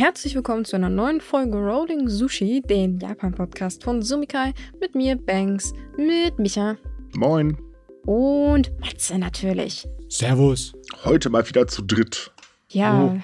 [0.00, 5.74] Herzlich willkommen zu einer neuen Folge Rolling Sushi, den Japan-Podcast von Sumikai, mit mir, Banks,
[5.98, 6.78] mit Micha
[7.14, 7.58] Moin.
[8.06, 9.86] und Matze natürlich.
[10.08, 10.72] Servus.
[11.04, 12.32] Heute mal wieder zu dritt.
[12.70, 13.20] Ja, Oh.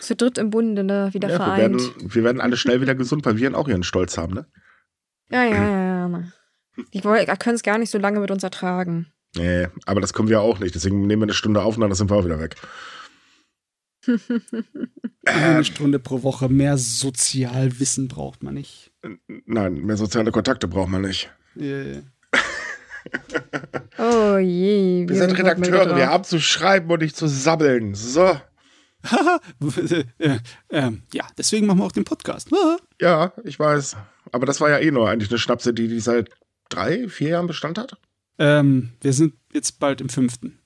[0.00, 1.10] zu dritt im Bunde, ne?
[1.12, 1.60] wieder Ja, wir, vereint.
[1.74, 4.46] werden, wir werden alle schnell wieder gesund, weil wir auch ihren Stolz haben, ne?
[5.30, 6.22] Ja, ja, ja, ja.
[6.94, 9.12] Die können es gar nicht so lange mit uns ertragen.
[9.36, 10.74] Nee, aber das können wir auch nicht.
[10.74, 12.56] Deswegen nehmen wir eine Stunde auf und dann sind wir auch wieder weg.
[15.24, 18.92] Eine Stunde pro Woche mehr Sozialwissen braucht man nicht.
[19.46, 21.30] Nein, mehr soziale Kontakte braucht man nicht.
[21.58, 22.02] Äh,
[23.98, 25.08] Oh je.
[25.08, 27.94] Wir sind kommt mal Redakteure, wir haben zu schreiben und nicht zu sabbeln.
[27.94, 28.38] So.
[30.18, 30.38] äh,
[30.70, 32.50] ähm, ja, deswegen machen wir auch den Podcast.
[33.00, 33.96] Ja, ich weiß.
[34.32, 36.30] Aber das war ja eh nur eigentlich eine Schnapse, die, die seit
[36.68, 37.96] drei, vier Jahren Bestand hat.
[38.38, 40.60] Ähm, wir sind jetzt bald im fünften.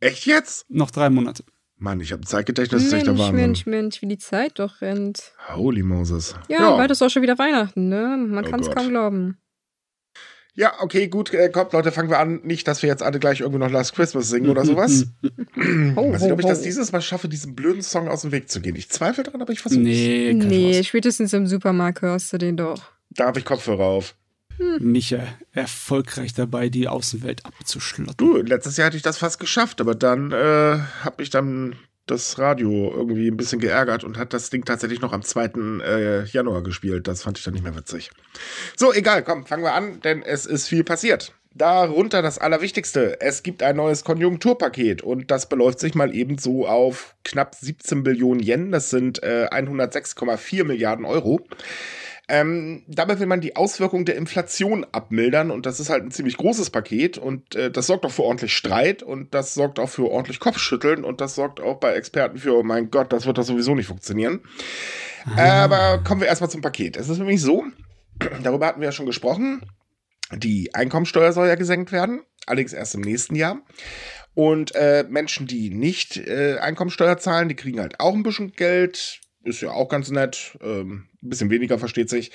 [0.00, 0.70] Echt jetzt?
[0.70, 1.44] Noch drei Monate.
[1.80, 3.40] Mann, ich habe ein Zeitgedächtnis, das ist echt der Mensch, Wahnsinn.
[3.40, 5.32] Mensch, Mensch, wie die Zeit doch rennt.
[5.54, 6.34] Holy Moses.
[6.48, 8.16] Ja, bald ist auch schon wieder Weihnachten, ne?
[8.28, 9.38] Man Oh kann es kaum glauben.
[10.54, 12.40] Ja, okay, gut, äh, kommt, Leute, fangen wir an.
[12.42, 15.06] Nicht, dass wir jetzt alle gleich irgendwie noch Last Christmas singen oder sowas.
[15.96, 18.50] Ho, Weiß nicht, ob ich das dieses Mal schaffe, diesen blöden Song aus dem Weg
[18.50, 18.76] zu gehen.
[18.76, 20.86] Ich zweifle daran, aber ich versuche Nee, kein Nee, Spaß.
[20.86, 22.82] spätestens im Supermarkt hörst du den doch.
[23.10, 24.16] Da habe ich Kopfhörer auf.
[24.78, 25.20] Micha,
[25.52, 28.16] erfolgreich dabei, die Außenwelt abzuschlotten.
[28.16, 32.38] Du, letztes Jahr hatte ich das fast geschafft, aber dann äh, hat mich dann das
[32.38, 35.44] Radio irgendwie ein bisschen geärgert und hat das Ding tatsächlich noch am 2.
[35.84, 37.06] Äh, Januar gespielt.
[37.06, 38.10] Das fand ich dann nicht mehr witzig.
[38.76, 41.32] So, egal, komm, fangen wir an, denn es ist viel passiert.
[41.52, 43.20] Darunter das Allerwichtigste.
[43.20, 48.40] Es gibt ein neues Konjunkturpaket und das beläuft sich mal ebenso auf knapp 17 Billionen
[48.42, 48.70] Yen.
[48.70, 51.40] Das sind äh, 106,4 Milliarden Euro.
[52.30, 56.36] Ähm, dabei will man die Auswirkungen der Inflation abmildern und das ist halt ein ziemlich
[56.36, 60.08] großes Paket und äh, das sorgt auch für ordentlich Streit und das sorgt auch für
[60.08, 63.48] ordentlich Kopfschütteln und das sorgt auch bei Experten für, oh mein Gott, das wird das
[63.48, 64.40] sowieso nicht funktionieren.
[65.36, 66.96] Aber kommen wir erstmal zum Paket.
[66.96, 67.64] Es ist nämlich so,
[68.42, 69.62] darüber hatten wir ja schon gesprochen,
[70.32, 73.60] die Einkommensteuer soll ja gesenkt werden, allerdings erst im nächsten Jahr.
[74.34, 79.20] Und äh, Menschen, die nicht äh, Einkommensteuer zahlen, die kriegen halt auch ein bisschen Geld.
[79.42, 80.56] Ist ja auch ganz nett.
[80.62, 82.32] Ähm, ein bisschen weniger, versteht sich.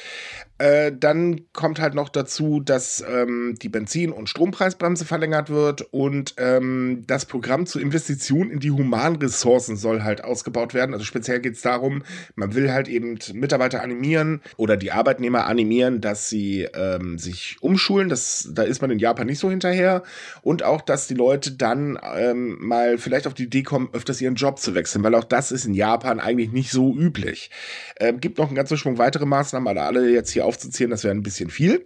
[0.60, 6.36] Äh, dann kommt halt noch dazu, dass ähm, die Benzin- und Strompreisbremse verlängert wird und
[6.38, 10.94] ähm, das Programm zur Investition in die Humanressourcen soll halt ausgebaut werden.
[10.94, 12.04] Also speziell geht es darum,
[12.36, 18.08] man will halt eben Mitarbeiter animieren oder die Arbeitnehmer animieren, dass sie ähm, sich umschulen.
[18.08, 20.04] Das, da ist man in Japan nicht so hinterher.
[20.44, 24.36] Und auch, dass die Leute dann ähm, mal vielleicht auf die Idee kommen, öfters ihren
[24.36, 27.50] Job zu wechseln, weil auch das ist in Japan eigentlich nicht so üblich.
[28.00, 31.14] Ähm, gibt noch einen ganzen Schwung weitere Maßnahmen, aber alle jetzt hier aufzuzählen, das wäre
[31.16, 31.86] ein bisschen viel.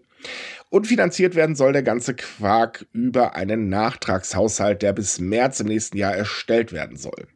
[0.70, 5.98] Und finanziert werden soll der ganze Quark über einen Nachtragshaushalt, der bis März im nächsten
[5.98, 7.28] Jahr erstellt werden soll.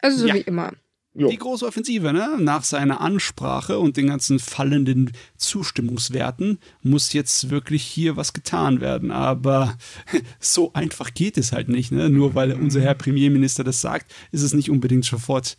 [0.00, 0.34] Also so Ja.
[0.34, 0.72] wie immer.
[1.14, 1.28] Jo.
[1.28, 2.36] Die große Offensive, ne?
[2.38, 9.10] Nach seiner Ansprache und den ganzen fallenden Zustimmungswerten muss jetzt wirklich hier was getan werden.
[9.10, 9.76] Aber
[10.38, 12.08] so einfach geht es halt nicht, ne?
[12.08, 15.56] Nur weil unser Herr Premierminister das sagt, ist es nicht unbedingt sofort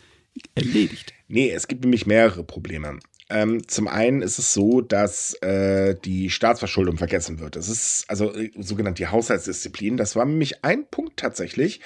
[0.56, 1.14] erledigt.
[1.32, 3.00] Nee, es gibt nämlich mehrere Probleme.
[3.32, 7.56] Ähm, zum einen ist es so, dass äh, die Staatsverschuldung vergessen wird.
[7.56, 9.98] Das ist also äh, sogenannte Haushaltsdisziplin.
[9.98, 11.80] Das war nämlich ein Punkt tatsächlich,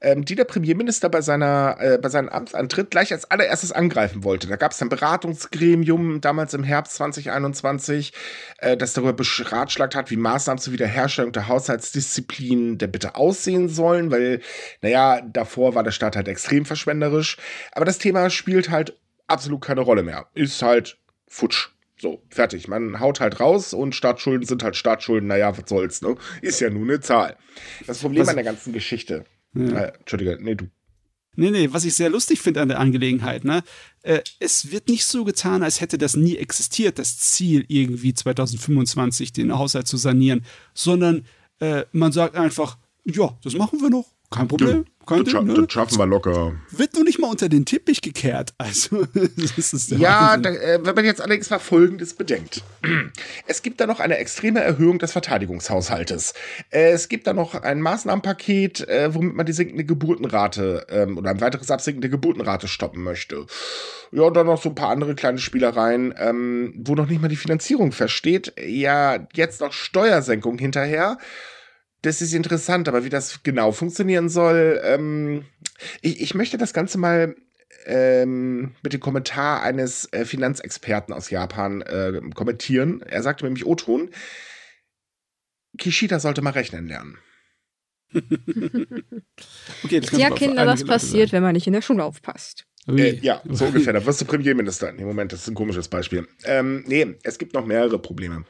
[0.00, 4.48] ähm, die der Premierminister bei seiner äh, bei seinem Amtsantritt gleich als allererstes angreifen wollte.
[4.48, 8.12] Da gab es ein Beratungsgremium damals im Herbst 2021,
[8.58, 14.10] äh, das darüber beratschlagt hat, wie Maßnahmen zur Wiederherstellung der Haushaltsdisziplin der bitte aussehen sollen,
[14.10, 14.40] weil
[14.82, 17.36] naja davor war der Staat halt extrem verschwenderisch.
[17.70, 18.96] Aber das Thema spielt halt
[19.28, 20.26] absolut keine Rolle mehr.
[20.34, 21.68] Ist halt futsch.
[22.00, 22.68] So, fertig.
[22.68, 25.28] Man haut halt raus und Staatsschulden sind halt Staatsschulden.
[25.28, 26.16] Naja, was soll's, ne?
[26.42, 27.36] Ist ja nur eine Zahl.
[27.86, 29.24] Das Problem Was- an der ganzen Geschichte.
[29.54, 29.62] Ja.
[29.78, 30.66] Äh, Entschuldige, nee, du.
[31.34, 33.62] Nee, nee, was ich sehr lustig finde an der Angelegenheit, ne?
[34.02, 39.32] Äh, es wird nicht so getan, als hätte das nie existiert, das Ziel, irgendwie 2025
[39.32, 41.26] den Haushalt zu sanieren, sondern
[41.60, 45.54] äh, man sagt einfach, ja, das machen wir noch, kein Problem, kein Das, scha ne?
[45.54, 46.52] das schaffen wir locker.
[46.70, 48.52] Wird nur nicht mal unter den Teppich gekehrt.
[48.58, 52.62] Also, das ist der Ja, da, äh, wenn man jetzt allerdings mal Folgendes bedenkt.
[53.46, 56.34] Es gibt da noch eine extreme Erhöhung des Verteidigungshaushaltes.
[56.70, 61.30] Äh, Es gibt da noch ein Maßnahmenpaket, äh, womit man die sinkende Geburtenrate ähm, oder
[61.30, 63.46] ein weiteres Absinken der Geburtenrate stoppen möchte.
[64.12, 67.28] Ja, und dann noch so ein paar andere kleine Spielereien, ähm, wo noch nicht mal
[67.28, 68.52] die Finanzierung feststeht.
[68.62, 71.18] Ja, jetzt noch Steuersenkung hinterher.
[72.02, 75.44] Das ist interessant, aber wie das genau funktionieren soll, ähm,
[76.00, 77.34] ich, ich möchte das Ganze mal
[77.86, 83.02] ähm, mit dem Kommentar eines äh, Finanzexperten aus Japan äh, kommentieren.
[83.02, 84.10] Er sagte nämlich O-Ton,
[85.76, 87.18] Kishida sollte mal rechnen lernen.
[89.84, 92.67] okay, das Ja, Kinder, was passiert, wenn man nicht in der Schule aufpasst?
[92.88, 93.92] Äh, ja, so ungefähr.
[93.92, 94.92] Da wirst du Premierminister.
[94.92, 96.26] Nee, Moment, das ist ein komisches Beispiel.
[96.44, 98.44] Ähm, nee, es gibt noch mehrere Probleme.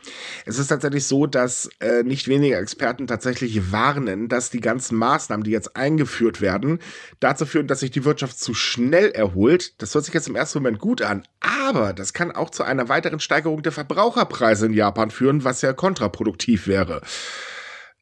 [0.47, 5.43] Es ist tatsächlich so, dass äh, nicht wenige Experten tatsächlich warnen, dass die ganzen Maßnahmen,
[5.45, 6.79] die jetzt eingeführt werden,
[7.21, 9.81] dazu führen, dass sich die Wirtschaft zu schnell erholt.
[9.83, 12.89] Das hört sich jetzt im ersten Moment gut an, aber das kann auch zu einer
[12.89, 17.03] weiteren Steigerung der Verbraucherpreise in Japan führen, was ja kontraproduktiv wäre.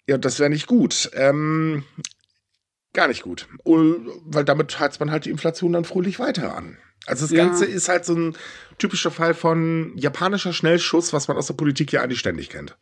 [0.07, 1.11] Ja, das wäre nicht gut.
[1.15, 1.85] Ähm,
[2.97, 3.47] gar nicht gut.
[3.65, 6.79] Weil damit heizt man halt die Inflation dann fröhlich weiter an.
[7.07, 7.45] Also das ja.
[7.45, 8.37] Ganze ist halt so ein
[8.79, 12.77] typischer Fall von japanischer Schnellschuss, was man aus der Politik ja eigentlich ständig kennt.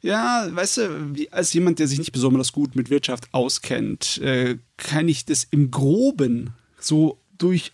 [0.00, 4.58] Ja, weißt du, wie, als jemand, der sich nicht besonders gut mit Wirtschaft auskennt, äh,
[4.76, 7.70] kann ich das im Groben so durch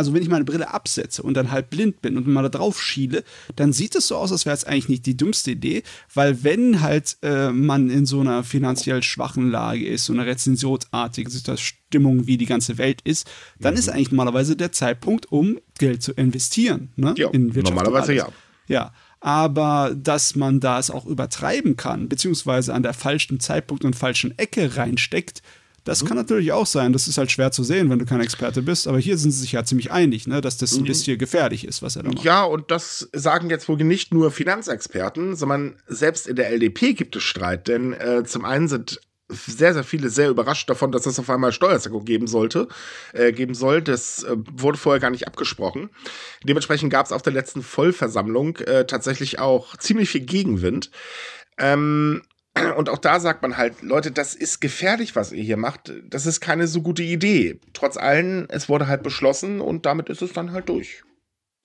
[0.00, 2.80] also wenn ich meine Brille absetze und dann halt blind bin und mal da drauf
[2.80, 3.22] schiele,
[3.54, 5.82] dann sieht es so aus, als wäre es eigentlich nicht die dümmste Idee,
[6.14, 11.30] weil wenn halt äh, man in so einer finanziell schwachen Lage ist, so einer rezensionsartigen
[11.58, 13.80] Stimmung, wie die ganze Welt ist, dann mhm.
[13.80, 16.88] ist eigentlich normalerweise der Zeitpunkt, um Geld zu investieren.
[16.96, 17.12] Ne?
[17.18, 18.26] Ja, in Wirtschaft normalerweise ja.
[18.66, 24.38] Ja, aber dass man das auch übertreiben kann, beziehungsweise an der falschen Zeitpunkt und falschen
[24.38, 25.42] Ecke reinsteckt,
[25.84, 26.08] das mhm.
[26.08, 26.92] kann natürlich auch sein.
[26.92, 28.86] Das ist halt schwer zu sehen, wenn du kein Experte bist.
[28.86, 30.86] Aber hier sind sie sich ja ziemlich einig, ne, dass das ein mhm.
[30.86, 32.24] bisschen gefährlich ist, was er da macht.
[32.24, 37.16] Ja, und das sagen jetzt wohl nicht nur Finanzexperten, sondern selbst in der LDP gibt
[37.16, 37.68] es Streit.
[37.68, 39.00] Denn äh, zum einen sind
[39.30, 42.68] sehr, sehr viele sehr überrascht davon, dass es auf einmal Steuersenkung geben sollte,
[43.12, 43.80] äh, geben soll.
[43.80, 45.90] Das äh, wurde vorher gar nicht abgesprochen.
[46.44, 50.90] Dementsprechend gab es auf der letzten Vollversammlung äh, tatsächlich auch ziemlich viel Gegenwind.
[51.58, 52.22] Ähm,
[52.76, 55.92] und auch da sagt man halt, Leute, das ist gefährlich, was ihr hier macht.
[56.08, 57.60] Das ist keine so gute Idee.
[57.72, 61.02] Trotz allem, es wurde halt beschlossen und damit ist es dann halt durch.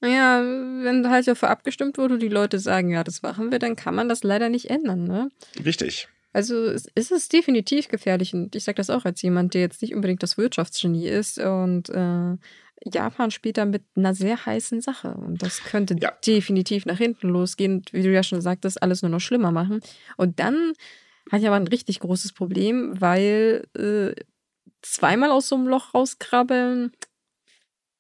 [0.02, 3.76] Naja, wenn halt dafür abgestimmt wurde und die Leute sagen, ja, das machen wir, dann
[3.76, 5.30] kann man das leider nicht ändern, ne?
[5.64, 6.08] Richtig.
[6.34, 9.96] Also es ist definitiv gefährlich und ich sage das auch als jemand, der jetzt nicht
[9.96, 12.36] unbedingt das Wirtschaftsgenie ist und äh,
[12.84, 15.14] Japan spielt da mit einer sehr heißen Sache.
[15.14, 16.12] Und das könnte ja.
[16.26, 17.84] definitiv nach hinten losgehen.
[17.92, 19.82] Wie du ja schon sagtest, alles nur noch schlimmer machen.
[20.18, 20.74] Und dann
[21.32, 24.14] hat ich aber ein richtig großes Problem, weil äh,
[24.82, 26.92] zweimal aus so einem Loch rauskrabbeln,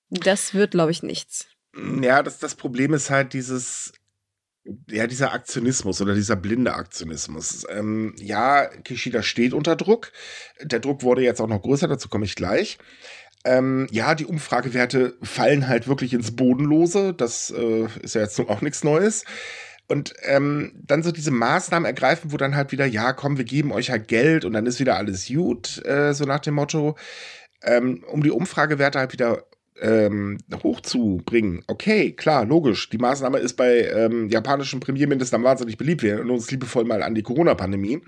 [0.10, 1.48] das wird, glaube ich, nichts.
[2.01, 3.94] Ja, das, das Problem ist halt dieses,
[4.89, 7.66] ja, dieser Aktionismus oder dieser blinde Aktionismus.
[7.69, 10.12] Ähm, ja, Kishida steht unter Druck.
[10.62, 12.78] Der Druck wurde jetzt auch noch größer, dazu komme ich gleich.
[13.45, 17.13] Ähm, ja, die Umfragewerte fallen halt wirklich ins Bodenlose.
[17.13, 19.24] Das äh, ist ja jetzt auch nichts Neues.
[19.88, 23.71] Und ähm, dann so diese Maßnahmen ergreifen, wo dann halt wieder, ja, komm, wir geben
[23.71, 26.95] euch halt Geld und dann ist wieder alles gut, äh, so nach dem Motto,
[27.62, 29.44] ähm, um die Umfragewerte halt wieder
[29.80, 31.63] ähm, hochzubringen.
[31.68, 32.89] Okay, klar, logisch.
[32.89, 36.01] Die Maßnahme ist bei ähm, japanischen Premierministern wahnsinnig beliebt.
[36.01, 38.01] Wir erinnern uns liebevoll mal an die Corona-Pandemie.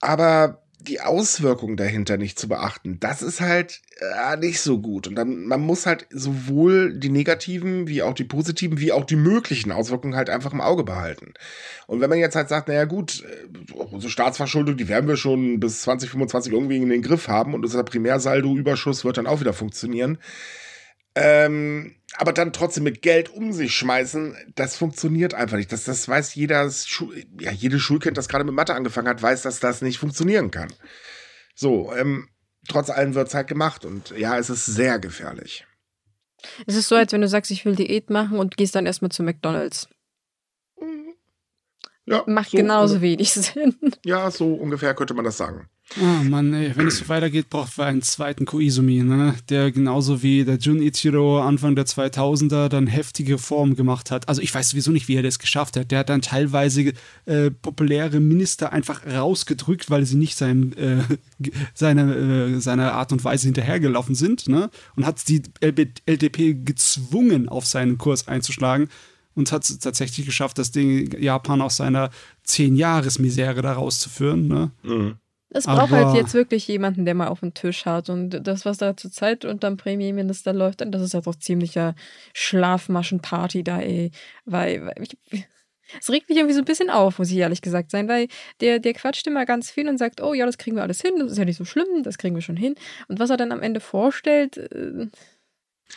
[0.00, 5.06] Aber die Auswirkungen dahinter nicht zu beachten, das ist halt äh, nicht so gut.
[5.06, 9.16] Und dann, man muss halt sowohl die negativen, wie auch die positiven, wie auch die
[9.16, 11.34] möglichen Auswirkungen halt einfach im Auge behalten.
[11.86, 15.60] Und wenn man jetzt halt sagt, naja gut, äh, unsere Staatsverschuldung, die werden wir schon
[15.60, 20.18] bis 2025 irgendwie in den Griff haben und unser Primärsaldo-Überschuss wird dann auch wieder funktionieren,
[21.14, 25.72] ähm, aber dann trotzdem mit Geld um sich schmeißen, das funktioniert einfach nicht.
[25.72, 29.42] Das, das weiß jeder, Schu ja, jede Schulkind, das gerade mit Mathe angefangen hat, weiß,
[29.42, 30.72] dass das nicht funktionieren kann.
[31.54, 32.28] So, ähm,
[32.68, 35.66] trotz allem wird es halt gemacht und ja, es ist sehr gefährlich.
[36.66, 39.10] Es ist so, als wenn du sagst, ich will Diät machen und gehst dann erstmal
[39.10, 39.88] zu McDonalds.
[42.06, 43.76] Ja, Macht so, genauso wenig Sinn.
[44.04, 45.68] Ja, so ungefähr könnte man das sagen.
[46.00, 49.34] Oh Mann, ey, wenn es so weitergeht, braucht wir einen zweiten Koizumi, ne?
[49.48, 54.28] Der genauso wie der Jun Ichiro Anfang der 2000er dann heftige Form gemacht hat.
[54.28, 55.92] Also ich weiß sowieso nicht, wie er das geschafft hat.
[55.92, 56.94] Der hat dann teilweise
[57.26, 61.02] äh, populäre Minister einfach rausgedrückt, weil sie nicht sein, äh,
[61.74, 62.14] seine,
[62.56, 64.70] äh, seiner Art und Weise hinterhergelaufen sind, ne?
[64.96, 68.88] Und hat die LDP gezwungen, auf seinen Kurs einzuschlagen
[69.36, 72.10] und hat es tatsächlich geschafft, das Ding Japan aus seiner
[72.42, 74.70] Zehn-Jahres-Misere da rauszuführen, ne?
[74.82, 75.14] Mhm.
[75.54, 78.10] Es braucht halt jetzt wirklich jemanden, der mal auf den Tisch hat.
[78.10, 81.94] Und das, was da zurzeit unterm Premierminister läuft, das ist ja doch ziemlicher
[82.32, 84.10] Schlafmaschenparty da, ey.
[84.44, 85.46] Weil, weil ich,
[86.00, 88.26] es regt mich irgendwie so ein bisschen auf, muss ich ehrlich gesagt sein, weil
[88.60, 91.14] der, der quatscht immer ganz viel und sagt, oh ja, das kriegen wir alles hin,
[91.18, 92.74] das ist ja nicht so schlimm, das kriegen wir schon hin.
[93.08, 95.06] Und was er dann am Ende vorstellt, äh,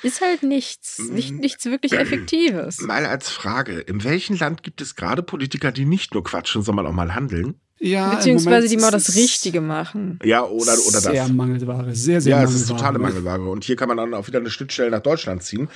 [0.03, 2.81] ist halt nichts, nicht, nichts wirklich Effektives.
[2.81, 6.85] Mal als Frage, in welchem Land gibt es gerade Politiker, die nicht nur quatschen, sondern
[6.85, 7.55] auch mal handeln?
[7.79, 10.17] Ja, Beziehungsweise die mal das Richtige machen.
[10.23, 11.03] Ja, oder, oder das.
[11.03, 12.41] Sehr Mangelware, sehr, sehr ja, Mangelware.
[12.41, 13.49] Ja, es ist totale Mangelware.
[13.49, 15.69] Und hier kann man dann auch wieder eine Schnittstelle nach Deutschland ziehen.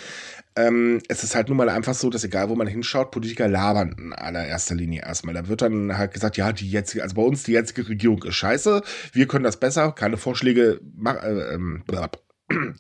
[0.56, 3.96] Ähm, es ist halt nun mal einfach so, dass egal wo man hinschaut, Politiker labern
[3.98, 5.36] in allererster Linie erstmal.
[5.36, 8.36] Da wird dann halt gesagt, ja, die jetzige, also bei uns die jetzige Regierung ist
[8.36, 8.82] scheiße,
[9.14, 11.84] wir können das besser, keine Vorschläge, mach, äh, ähm,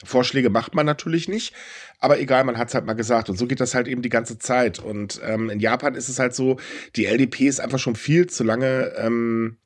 [0.04, 1.54] Vorschläge macht man natürlich nicht,
[2.00, 3.30] aber egal, man hat es halt mal gesagt.
[3.30, 4.80] Und so geht das halt eben die ganze Zeit.
[4.80, 6.58] Und ähm, in Japan ist es halt so,
[6.96, 9.58] die LDP ist einfach schon viel zu lange ähm,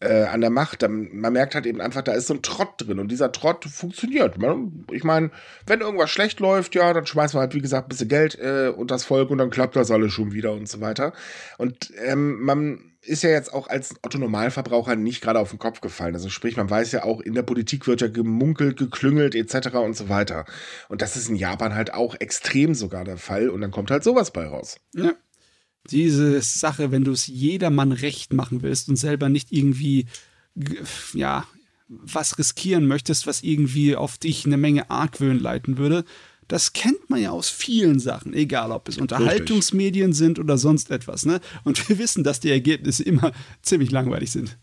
[0.00, 0.86] äh, an der Macht.
[0.88, 4.36] Man merkt halt eben einfach, da ist so ein Trott drin und dieser Trott funktioniert.
[4.92, 5.30] Ich meine,
[5.66, 8.72] wenn irgendwas schlecht läuft, ja, dann schmeißen wir halt, wie gesagt, ein bisschen Geld äh,
[8.74, 11.12] und das Volk und dann klappt das alles schon wieder und so weiter.
[11.56, 16.14] Und ähm, man ist ja jetzt auch als Otto-Normalverbraucher nicht gerade auf den Kopf gefallen.
[16.14, 19.76] Also sprich, man weiß ja auch, in der Politik wird ja gemunkelt, geklüngelt etc.
[19.76, 20.44] und so weiter.
[20.88, 24.04] Und das ist in Japan halt auch extrem sogar der Fall und dann kommt halt
[24.04, 24.80] sowas bei raus.
[24.94, 25.12] Ja.
[25.90, 30.06] Diese Sache, wenn du es jedermann recht machen willst und selber nicht irgendwie,
[31.14, 31.46] ja,
[31.88, 36.04] was riskieren möchtest, was irgendwie auf dich eine Menge Argwöhn leiten würde,
[36.48, 41.26] das kennt man ja aus vielen Sachen, egal ob es Unterhaltungsmedien sind oder sonst etwas.
[41.26, 41.40] Ne?
[41.64, 44.58] Und wir wissen, dass die Ergebnisse immer ziemlich langweilig sind.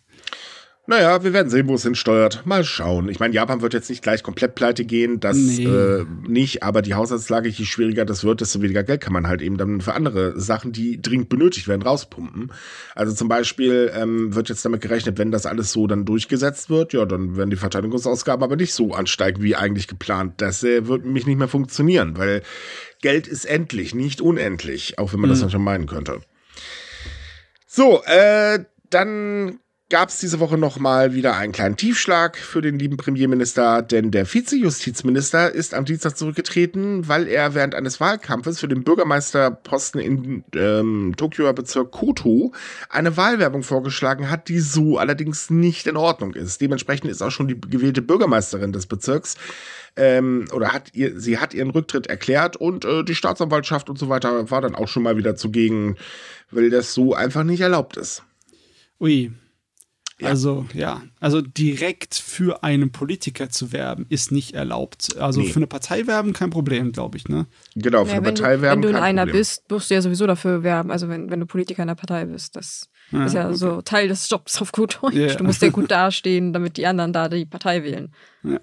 [0.88, 2.46] Naja, wir werden sehen, wo es hinsteuert.
[2.46, 3.10] Mal schauen.
[3.10, 5.65] Ich meine, Japan wird jetzt nicht gleich komplett pleite gehen, das nee.
[5.65, 9.42] äh, nicht, aber die Haushaltslage, je schwieriger das wird, desto weniger Geld kann man halt
[9.42, 12.51] eben dann für andere Sachen, die dringend benötigt werden, rauspumpen.
[12.94, 16.94] Also zum Beispiel ähm, wird jetzt damit gerechnet, wenn das alles so dann durchgesetzt wird,
[16.94, 20.36] ja, dann werden die Verteidigungsausgaben aber nicht so ansteigen, wie eigentlich geplant.
[20.38, 22.44] Das äh, wird nämlich nicht mehr funktionieren, weil
[23.01, 25.34] Geld ist endlich, nicht unendlich, auch wenn man mhm.
[25.34, 26.22] das dann schon meinen könnte.
[27.65, 28.60] So, äh,
[28.92, 33.84] dann gab es diese Woche noch mal wieder einen kleinen Tiefschlag für den lieben Premierminister,
[33.84, 40.01] denn der Vizejustizminister ist am Dienstag zurückgetreten, weil er während eines Wahlkampfes für den Bürgermeisterposten
[40.01, 42.51] in ähm, Tokioer Bezirk Koto
[42.89, 46.62] eine Wahlwerbung vorgeschlagen hat, die so allerdings nicht in Ordnung ist.
[46.62, 49.36] Dementsprechend ist auch schon die gewählte Bürgermeisterin des Bezirks
[49.96, 54.10] ähm, oder hat ihr, sie hat ihren Rücktritt erklärt und äh, die Staatsanwaltschaft und so
[54.10, 55.96] weiter war dann auch schon mal wieder zugegen,
[56.50, 58.24] weil das so einfach nicht erlaubt ist.
[59.00, 59.32] Ui,
[60.19, 60.29] ja.
[60.29, 65.17] Also, ja, also direkt für einen Politiker zu werben, ist nicht erlaubt.
[65.17, 65.50] Also nee.
[65.50, 67.48] für eine Partei werben kein Problem, glaube ich, ne?
[67.75, 68.81] Genau, für ja, eine Partei werben.
[68.84, 69.39] Wenn du in einer Problem.
[69.39, 70.89] bist, musst du ja sowieso dafür werben.
[70.89, 73.55] Also wenn, wenn du Politiker in einer Partei bist, das ja, ist ja okay.
[73.55, 75.15] so Teil des Jobs auf gut Deutsch.
[75.15, 75.36] Yeah.
[75.36, 78.13] Du musst ja gut dastehen, damit die anderen da die Partei wählen.
[78.43, 78.60] Ja.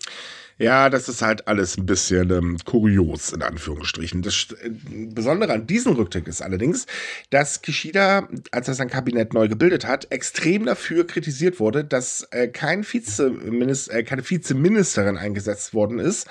[0.59, 4.23] Ja, das ist halt alles ein bisschen ähm, kurios, in Anführungsstrichen.
[4.23, 4.71] Das äh,
[5.12, 6.87] Besondere an diesem Rücktritt ist allerdings,
[7.30, 12.49] dass Kishida, als er sein Kabinett neu gebildet hat, extrem dafür kritisiert wurde, dass äh,
[12.49, 16.28] kein Vizeminister, äh, keine Vizeministerin eingesetzt worden ist.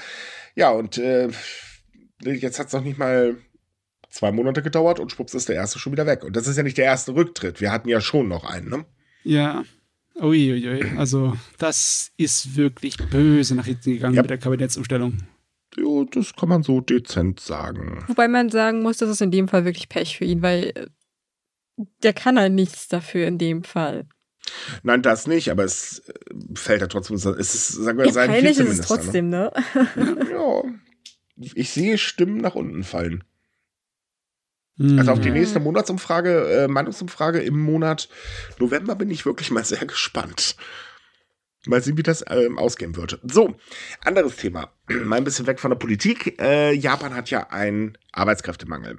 [0.55, 1.29] Ja, und äh,
[2.23, 3.35] jetzt hat es noch nicht mal
[4.09, 6.23] zwei Monate gedauert und schwupps ist der erste schon wieder weg.
[6.23, 7.61] Und das ist ja nicht der erste Rücktritt.
[7.61, 8.85] Wir hatten ja schon noch einen, ne?
[9.23, 9.63] Ja,
[10.19, 14.21] Uiuiui, also das ist wirklich böse nach hinten gegangen ja.
[14.21, 15.17] mit der Kabinettsumstellung.
[15.77, 18.03] Ja, das kann man so dezent sagen.
[18.07, 20.87] Wobei man sagen muss, das ist in dem Fall wirklich Pech für ihn, weil äh,
[22.03, 24.05] der kann halt nichts dafür in dem Fall.
[24.83, 26.13] Nein, das nicht, aber es äh,
[26.55, 29.51] fällt ja trotzdem, es ist, sagen wir, ja, sein Peinlich ist es trotzdem, ne?
[29.95, 30.27] ne?
[30.31, 30.63] ja,
[31.37, 33.23] ich sehe Stimmen nach unten fallen.
[34.79, 38.09] Also auf die nächste Monatsumfrage, äh, Meinungsumfrage im Monat
[38.57, 40.55] November bin ich wirklich mal sehr gespannt.
[41.67, 43.19] Mal sehen, wie das ähm, ausgehen wird.
[43.23, 43.55] So,
[44.03, 44.71] anderes Thema.
[44.87, 46.41] Mal ein bisschen weg von der Politik.
[46.41, 48.97] Äh, Japan hat ja einen Arbeitskräftemangel.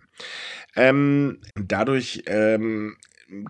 [0.77, 2.97] Ähm, dadurch ähm,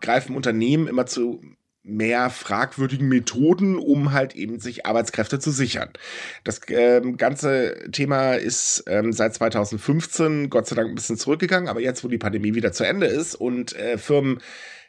[0.00, 1.42] greifen Unternehmen immer zu
[1.84, 5.90] mehr fragwürdigen Methoden, um halt eben sich Arbeitskräfte zu sichern.
[6.44, 11.80] Das ähm, ganze Thema ist ähm, seit 2015 Gott sei Dank ein bisschen zurückgegangen, aber
[11.80, 14.38] jetzt, wo die Pandemie wieder zu Ende ist und äh, Firmen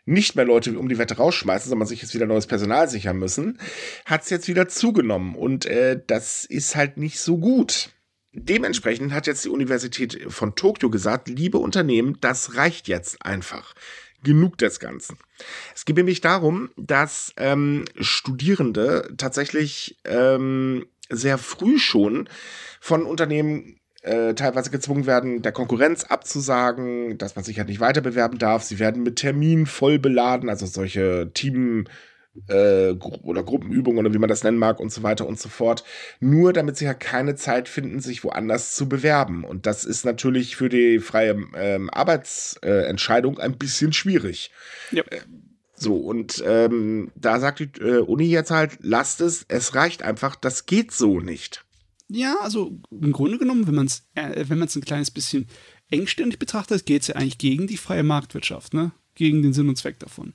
[0.06, 3.58] nicht mehr Leute um die Wette rausschmeißen, sondern sich jetzt wieder neues Personal sichern müssen,
[4.06, 7.90] hat es jetzt wieder zugenommen und äh, das ist halt nicht so gut.
[8.34, 13.74] Dementsprechend hat jetzt die Universität von Tokio gesagt, liebe Unternehmen, das reicht jetzt einfach
[14.24, 15.18] genug des Ganzen.
[15.76, 22.28] Es geht nämlich darum, dass ähm, Studierende tatsächlich ähm, sehr früh schon
[22.80, 28.02] von Unternehmen äh, teilweise gezwungen werden, der Konkurrenz abzusagen, dass man sich halt nicht weiter
[28.02, 28.64] bewerben darf.
[28.64, 31.86] Sie werden mit Terminen voll beladen, also solche Team-
[32.48, 35.84] äh, oder Gruppenübungen oder wie man das nennen mag und so weiter und so fort,
[36.20, 39.44] nur damit sie ja keine Zeit finden, sich woanders zu bewerben.
[39.44, 44.52] Und das ist natürlich für die freie ähm, Arbeitsentscheidung ein bisschen schwierig.
[44.92, 45.04] Ja.
[45.10, 45.22] Äh,
[45.76, 50.36] so, und ähm, da sagt die äh, Uni jetzt halt, lasst es, es reicht einfach,
[50.36, 51.66] das geht so nicht.
[52.08, 55.48] Ja, also im Grunde genommen, wenn man es äh, wenn man es ein kleines bisschen
[55.90, 58.92] engständig betrachtet, geht es ja eigentlich gegen die freie Marktwirtschaft, ne?
[59.16, 60.34] Gegen den Sinn und Zweck davon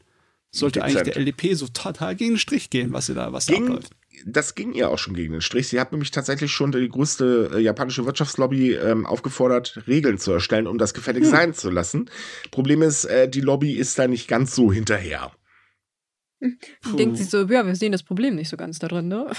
[0.50, 3.66] sollte eigentlich der LDP so total gegen den Strich gehen, was sie da, was ging,
[3.66, 3.92] da abläuft.
[4.26, 5.68] Das ging ihr auch schon gegen den Strich.
[5.68, 10.66] Sie hat nämlich tatsächlich schon die größte äh, japanische Wirtschaftslobby ähm, aufgefordert, Regeln zu erstellen,
[10.66, 11.30] um das gefällig hm.
[11.30, 12.10] sein zu lassen.
[12.50, 15.32] Problem ist, äh, die Lobby ist da nicht ganz so hinterher.
[16.96, 19.30] Denkt sich so, ja, wir sehen das Problem nicht so ganz da drin, ne?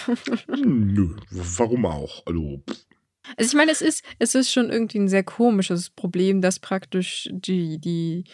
[0.58, 2.26] Nö, warum auch?
[2.26, 2.62] Also,
[3.38, 7.30] Also ich meine, es ist, es ist schon irgendwie ein sehr komisches Problem, dass praktisch
[7.32, 8.26] die, die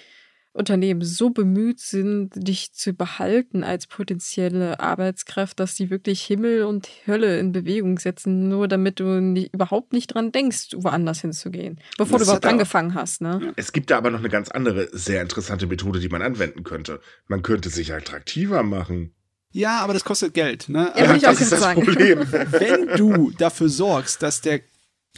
[0.55, 6.87] Unternehmen so bemüht sind, dich zu behalten als potenzielle Arbeitskraft, dass die wirklich Himmel und
[7.05, 12.19] Hölle in Bewegung setzen, nur damit du nicht, überhaupt nicht dran denkst, woanders hinzugehen, bevor
[12.19, 13.53] Das du überhaupt hat aber- angefangen hast, ne?
[13.57, 17.01] es gibt da aber noch eine ganz andere, sehr interessante Methode, die man anwenden könnte.
[17.27, 19.13] Man könnte sich attraktiver machen.
[19.51, 20.67] Ja, aber das kostet Geld.
[20.69, 20.91] Ne?
[20.97, 21.81] Ja, auch das ist das sagen.
[21.83, 22.19] Problem.
[22.31, 24.59] wenn du dafür sorgst, dass der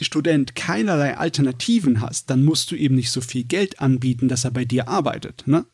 [0.04, 4.50] Student keinerlei Alternativen hast, dann musst du ihm nicht so viel Geld anbieten, dass er
[4.50, 5.44] bei dir arbeitet.
[5.46, 5.64] Ne?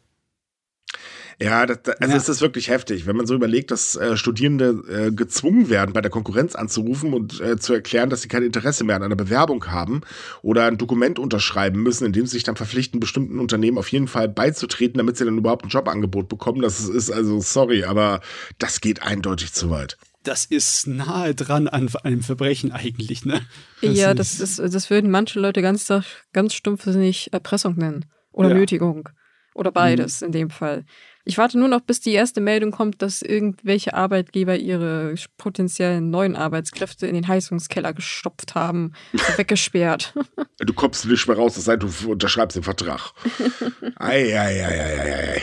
[1.40, 2.16] Ja, das, das, also Ja.
[2.16, 6.00] es ist wirklich heftig, wenn man so überlegt, dass äh, Studierende äh, gezwungen werden, bei
[6.00, 9.66] der Konkurrenz anzurufen und äh, zu erklären, dass sie kein Interesse mehr an einer Bewerbung
[9.66, 10.02] haben
[10.42, 14.06] oder ein Dokument unterschreiben müssen, in dem sie sich dann verpflichten, bestimmten Unternehmen auf jeden
[14.06, 16.62] Fall beizutreten, damit sie dann überhaupt ein Jobangebot bekommen.
[16.62, 18.20] Das ist also, sorry, aber
[18.58, 19.98] das geht eindeutig zu weit.
[20.24, 23.24] Das ist nahe dran an einem Verbrechen eigentlich.
[23.24, 23.42] Ne?
[23.82, 25.92] Ja, das, ist, das würden manche Leute ganz,
[26.32, 28.06] ganz stumpfsinnig Erpressung nennen.
[28.32, 28.54] Oder Ja.
[28.56, 29.08] Nötigung.
[29.54, 30.84] Oder beides in dem Fall.
[31.24, 36.36] Ich warte nur noch, bis die erste Meldung kommt, dass irgendwelche Arbeitgeber ihre potenziellen neuen
[36.36, 40.12] Arbeitskräfte in den Heizungskeller gestopft haben, und weggesperrt.
[40.58, 43.12] Du kommst nicht mehr raus, es sei denn, du unterschreibst den Vertrag.
[43.96, 45.42] ei, ei, ei, ei, ei, ei.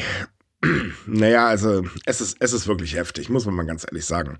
[1.08, 4.40] Naja, also es ist, es ist wirklich heftig, muss man mal ganz ehrlich sagen.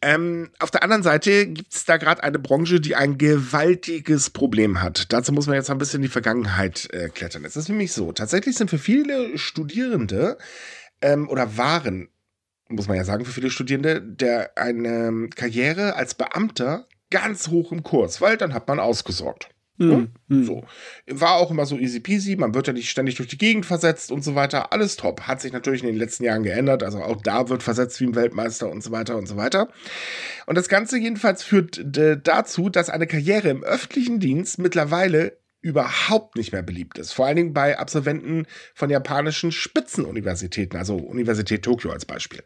[0.00, 4.80] Ähm, auf der anderen Seite gibt es da gerade eine Branche, die ein gewaltiges Problem
[4.80, 5.12] hat.
[5.12, 7.44] Dazu muss man jetzt ein bisschen in die Vergangenheit äh, klettern.
[7.44, 10.38] Es ist nämlich so, tatsächlich sind für viele Studierende
[11.00, 12.08] ähm, oder waren,
[12.68, 17.82] muss man ja sagen, für viele Studierende, der eine Karriere als Beamter ganz hoch im
[17.82, 19.48] Kurs, weil dann hat man ausgesorgt.
[19.78, 20.44] Hm, hm.
[20.44, 20.64] So.
[21.06, 24.10] War auch immer so easy peasy, man wird ja nicht ständig durch die Gegend versetzt
[24.10, 24.72] und so weiter.
[24.72, 25.22] Alles top.
[25.22, 26.82] Hat sich natürlich in den letzten Jahren geändert.
[26.82, 29.68] Also auch da wird versetzt wie ein Weltmeister und so weiter und so weiter.
[30.46, 36.52] Und das Ganze jedenfalls führt dazu, dass eine Karriere im öffentlichen Dienst mittlerweile überhaupt nicht
[36.52, 37.12] mehr beliebt ist.
[37.12, 42.42] Vor allen Dingen bei Absolventen von japanischen Spitzenuniversitäten, also Universität Tokio als Beispiel.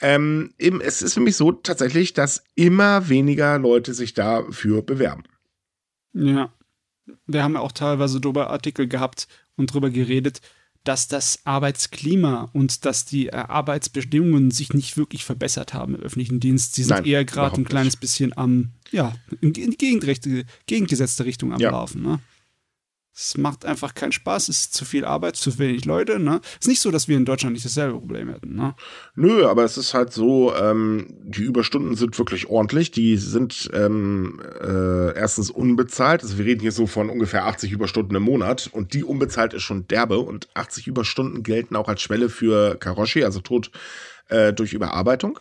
[0.00, 5.24] Ähm, es ist nämlich so tatsächlich, dass immer weniger Leute sich dafür bewerben.
[6.26, 6.52] Ja.
[7.26, 10.40] Wir haben ja auch teilweise darüber Artikel gehabt und darüber geredet,
[10.84, 16.40] dass das Arbeitsklima und dass die äh, Arbeitsbedingungen sich nicht wirklich verbessert haben im öffentlichen
[16.40, 16.74] Dienst.
[16.74, 21.60] Sie sind Nein, eher gerade ein kleines bisschen am, ja, in, in gegengesetzte Richtung am
[21.60, 21.70] Ja.
[21.70, 22.02] Laufen.
[22.02, 22.20] Ne?
[23.20, 26.20] Es macht einfach keinen Spaß, es ist zu viel Arbeit, zu wenig Leute.
[26.20, 26.40] Ne?
[26.60, 28.54] Ist nicht so, dass wir in Deutschland nicht dasselbe Problem hätten.
[28.54, 28.76] Ne?
[29.16, 32.92] Nö, aber es ist halt so, ähm, die Überstunden sind wirklich ordentlich.
[32.92, 36.22] Die sind ähm, äh, erstens unbezahlt.
[36.22, 38.70] Also wir reden hier so von ungefähr 80 Überstunden im Monat.
[38.70, 40.20] Und die unbezahlt ist schon derbe.
[40.20, 43.72] Und 80 Überstunden gelten auch als Schwelle für Karoshi, also Tod
[44.28, 45.40] äh, durch Überarbeitung.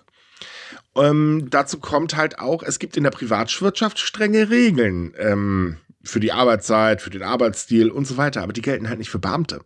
[0.98, 6.32] Ähm, dazu kommt halt auch, es gibt in der Privatwirtschaft strenge Regeln ähm, für die
[6.32, 8.42] Arbeitszeit, für den Arbeitsstil und so weiter.
[8.44, 9.62] Aber die gelten halt nicht für Beamte.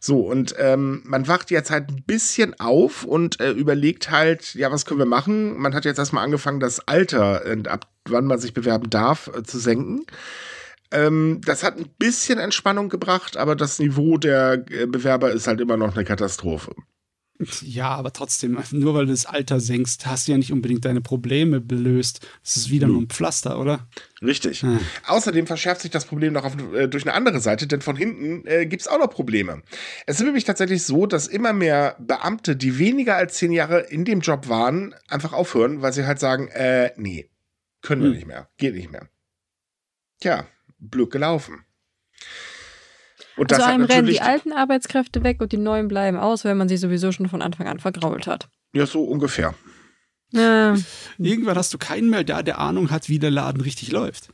[0.00, 4.70] So, und ähm, man wacht jetzt halt ein bisschen auf und äh, überlegt halt, ja,
[4.70, 5.56] was können wir machen?
[5.56, 9.42] Man hat jetzt erstmal angefangen, das Alter, äh, ab wann man sich bewerben darf, äh,
[9.42, 10.04] zu senken.
[10.92, 15.60] Ähm, das hat ein bisschen Entspannung gebracht, aber das Niveau der äh, Bewerber ist halt
[15.60, 16.74] immer noch eine Katastrophe.
[17.62, 21.00] Ja, aber trotzdem, nur weil du das Alter senkst, hast du ja nicht unbedingt deine
[21.02, 22.26] Probleme belöst.
[22.42, 23.86] Das ist wieder nur ein Pflaster, oder?
[24.22, 24.62] Richtig.
[24.62, 24.80] Hm.
[25.06, 28.46] Außerdem verschärft sich das Problem noch auf, äh, durch eine andere Seite, denn von hinten
[28.46, 29.62] äh, gibt's auch noch Probleme.
[30.06, 34.04] Es ist nämlich tatsächlich so, dass immer mehr Beamte, die weniger als zehn Jahre in
[34.06, 37.28] dem Job waren, einfach aufhören, weil sie halt sagen, äh, nee,
[37.82, 38.16] können wir Hm.
[38.16, 39.08] nicht mehr, geht nicht mehr.
[40.20, 40.46] Tja,
[40.78, 41.64] blöd gelaufen.
[43.36, 46.68] Und Also einem rennen die alten Arbeitskräfte weg und die neuen bleiben aus, weil man
[46.68, 48.48] sie sowieso schon von Anfang an vergrault hat.
[48.72, 49.54] Ja, so ungefähr.
[50.32, 50.76] Ja.
[51.18, 54.30] Irgendwann hast du keinen mehr da, der Ahnung hat, wie der Laden richtig läuft.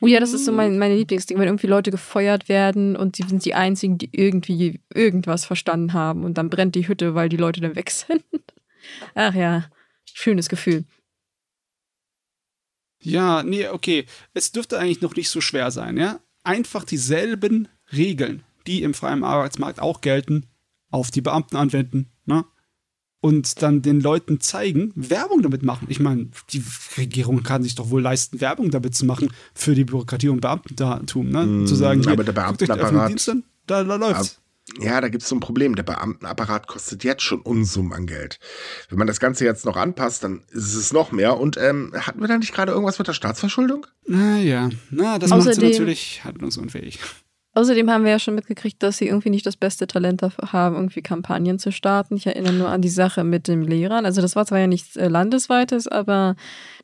[0.00, 3.24] Oh ja, das ist so mein, meine Lieblingsding, wenn irgendwie Leute gefeuert werden und sie
[3.24, 7.36] sind die einzigen, die irgendwie irgendwas verstanden haben und dann brennt die Hütte, weil die
[7.36, 8.24] Leute dann weg sind.
[9.14, 9.68] Ach ja,
[10.12, 10.84] schönes Gefühl.
[13.00, 14.06] Ja, nee, okay.
[14.34, 16.20] Es dürfte eigentlich noch nicht so schwer sein, ja?
[16.42, 20.46] Einfach dieselben Regeln, die im freien Arbeitsmarkt auch gelten,
[20.90, 22.44] auf die Beamten anwenden, ne?
[23.20, 25.86] Und dann den Leuten zeigen, Werbung damit machen.
[25.90, 26.62] Ich meine, die
[26.96, 31.28] Regierung kann sich doch wohl leisten, Werbung damit zu machen für die Bürokratie und Beamtentum,
[31.28, 31.44] ne?
[31.44, 34.40] Mm, zu sagen, aber der guckt euch den Beamtenapparat- an, da, da läuft's.
[34.80, 35.74] Ja, da gibt's so ein Problem.
[35.74, 38.38] Der Beamtenapparat kostet jetzt schon Unsummen an Geld.
[38.90, 41.38] Wenn man das Ganze jetzt noch anpasst, dann ist es noch mehr.
[41.40, 43.86] Und ähm, hatten wir da nicht gerade irgendwas mit der Staatsverschuldung?
[44.06, 46.98] Naja, na, das macht sie natürlich handlungsunfähig.
[47.54, 50.76] Außerdem haben wir ja schon mitgekriegt, dass sie irgendwie nicht das beste Talent dafür haben,
[50.76, 52.16] irgendwie Kampagnen zu starten.
[52.16, 54.06] Ich erinnere nur an die Sache mit den Lehrern.
[54.06, 56.36] Also das war zwar ja nichts äh, landesweites, aber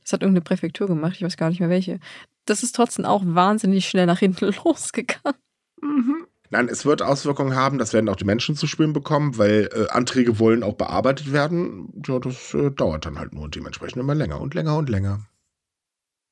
[0.03, 1.15] das hat irgendeine Präfektur gemacht.
[1.17, 2.01] Ich weiß gar nicht mehr welche.
[2.47, 5.39] Das ist trotzdem auch wahnsinnig schnell nach hinten losgegangen.
[5.81, 6.27] Mhm.
[6.51, 9.89] Nein, es wird Auswirkungen haben, das werden auch die Menschen zu spüren bekommen, weil äh,
[9.91, 12.03] Anträge wollen auch bearbeitet werden.
[12.07, 15.27] Ja, das äh, dauert dann halt nur dementsprechend immer länger und länger und länger.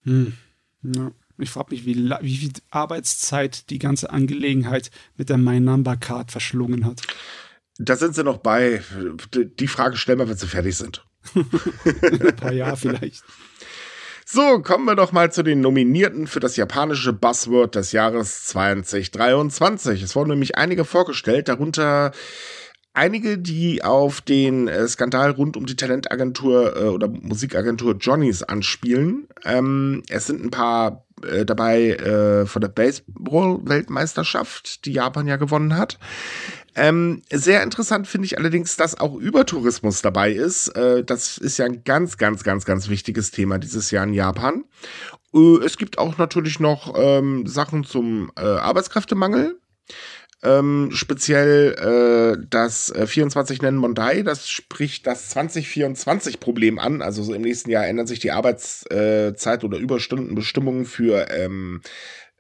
[0.05, 0.35] Hm.
[0.83, 1.11] Ja.
[1.43, 6.31] Ich frage mich, wie, wie viel Arbeitszeit die ganze Angelegenheit mit der My Number Card
[6.31, 7.03] verschlungen hat.
[7.79, 8.83] Da sind sie noch bei.
[9.35, 11.05] Die Frage stellen wir, wenn sie fertig sind.
[11.35, 13.25] Ein paar Jahre vielleicht.
[14.25, 20.03] So, kommen wir doch mal zu den Nominierten für das japanische Buzzword des Jahres 2023.
[20.03, 22.13] Es wurden nämlich einige vorgestellt, darunter
[22.95, 29.29] einige, die auf den äh, Skandal rund um die Talentagentur äh, oder Musikagentur Johnny's anspielen.
[29.45, 35.77] Ähm, es sind ein paar äh, dabei äh, von der Baseball-Weltmeisterschaft, die Japan ja gewonnen
[35.77, 35.99] hat.
[36.75, 40.69] Ähm, sehr interessant finde ich allerdings, dass auch Übertourismus dabei ist.
[40.69, 44.65] Äh, das ist ja ein ganz, ganz, ganz, ganz wichtiges Thema dieses Jahr in Japan.
[45.35, 49.59] Äh, es gibt auch natürlich noch ähm, Sachen zum äh, Arbeitskräftemangel.
[50.45, 57.01] Ähm, speziell äh, das äh, 24 nennen Mondai, das spricht das 2024 Problem an.
[57.01, 61.81] Also so im nächsten Jahr ändern sich die Arbeitszeit oder Überstundenbestimmungen für ähm,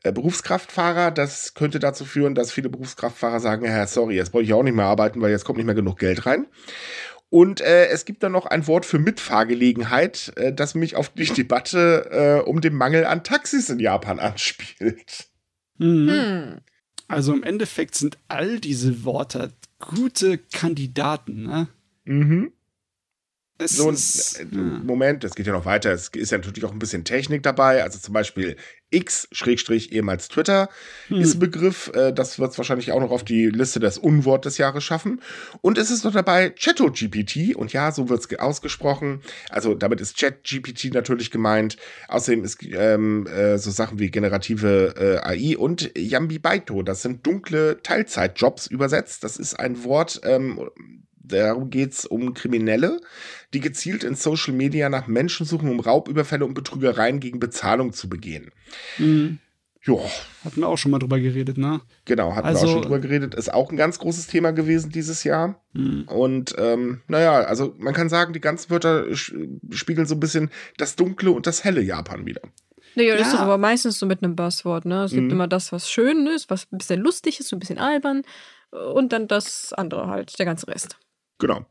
[0.02, 1.12] äh, Berufskraftfahrer.
[1.12, 4.74] Das könnte dazu führen, dass viele Berufskraftfahrer sagen, ja, sorry, jetzt brauche ich auch nicht
[4.74, 6.46] mehr arbeiten, weil jetzt kommt nicht mehr genug Geld rein.
[7.30, 11.24] Und äh, es gibt dann noch ein Wort für Mitfahrgelegenheit, äh, das mich auf die
[11.24, 15.28] Debatte äh, um den Mangel an Taxis in Japan anspielt.
[15.78, 16.10] Mhm.
[16.10, 16.60] Hm.
[17.12, 21.68] Also im Endeffekt sind all diese Worte gute Kandidaten, ne?
[22.04, 22.52] Mhm.
[23.64, 25.92] Es so, ist, äh, Moment, es geht ja noch weiter.
[25.92, 27.82] Es ist ja natürlich auch ein bisschen Technik dabei.
[27.82, 28.56] Also zum Beispiel
[28.90, 30.68] X, Schrägstrich, ehemals Twitter,
[31.08, 31.20] hm.
[31.20, 31.90] ist ein Begriff.
[31.94, 35.20] Äh, das wird es wahrscheinlich auch noch auf die Liste des Unwort des Jahres schaffen.
[35.60, 37.54] Und es ist noch dabei ChatGPT.
[37.54, 39.22] Und ja, so wird es ausgesprochen.
[39.50, 41.76] Also damit ist ChatGPT natürlich gemeint.
[42.08, 44.94] Außerdem ist ähm, äh, so Sachen wie generative
[45.24, 46.82] äh, AI und Yambi Baito.
[46.82, 49.24] Das sind dunkle Teilzeitjobs übersetzt.
[49.24, 50.68] Das ist ein Wort, ähm,
[51.24, 53.00] Darum geht es um Kriminelle,
[53.54, 58.08] die gezielt in Social Media nach Menschen suchen, um Raubüberfälle und Betrügereien gegen Bezahlung zu
[58.08, 58.50] begehen.
[58.98, 59.38] Mhm.
[59.84, 59.98] Ja.
[60.44, 61.80] Hatten wir auch schon mal drüber geredet, ne?
[62.04, 63.34] Genau, hatten also, wir auch schon drüber geredet.
[63.34, 65.60] Ist auch ein ganz großes Thema gewesen dieses Jahr.
[65.72, 66.04] Mhm.
[66.06, 70.94] Und ähm, naja, also man kann sagen, die ganzen Wörter spiegeln so ein bisschen das
[70.94, 72.42] dunkle und das helle Japan wieder.
[72.94, 73.26] Naja, das ja.
[73.28, 75.04] ist doch aber meistens so mit einem Buzzword, ne?
[75.04, 75.30] Es gibt mhm.
[75.30, 78.22] immer das, was schön ist, was ein bisschen lustig ist, so ein bisschen albern.
[78.70, 80.96] Und dann das andere halt, der ganze Rest.
[81.42, 81.66] Genau.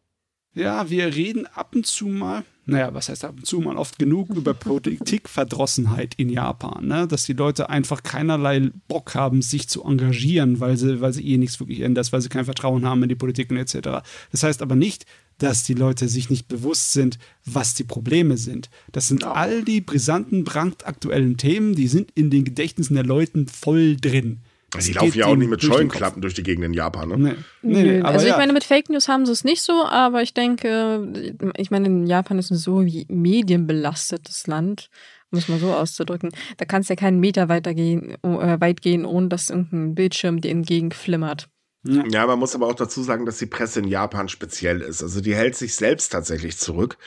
[0.54, 3.98] Ja, wir reden ab und zu mal, naja, was heißt ab und zu mal, oft
[3.98, 7.08] genug über Politikverdrossenheit in Japan, ne?
[7.08, 11.38] dass die Leute einfach keinerlei Bock haben, sich zu engagieren, weil sie, weil sie eh
[11.38, 14.04] nichts wirklich ändert, weil sie kein Vertrauen haben in die Politik und etc.
[14.32, 15.06] Das heißt aber nicht,
[15.38, 18.70] dass die Leute sich nicht bewusst sind, was die Probleme sind.
[18.92, 19.32] Das sind genau.
[19.32, 24.42] all die brisanten, brandaktuellen Themen, die sind in den Gedächtnissen der Leute voll drin.
[24.80, 27.18] Die laufen ja auch nicht mit Scheuenklappen durch die Gegend in Japan, ne?
[27.18, 27.36] Nee.
[27.62, 28.38] Nee, nee, also ich ja.
[28.38, 32.08] meine, mit Fake News haben sie es nicht so, aber ich denke, ich meine, in
[32.08, 34.90] Japan ist ein so medienbelastetes Land,
[35.30, 36.32] um es mal so auszudrücken.
[36.58, 40.52] Da kannst du ja keinen Meter weitergehen, äh, weit gehen, ohne dass irgendein Bildschirm dir
[40.52, 41.50] entgegenflimmert.
[41.84, 45.02] Ja, man muss aber auch dazu sagen, dass die Presse in Japan speziell ist.
[45.02, 46.98] Also die hält sich selbst tatsächlich zurück,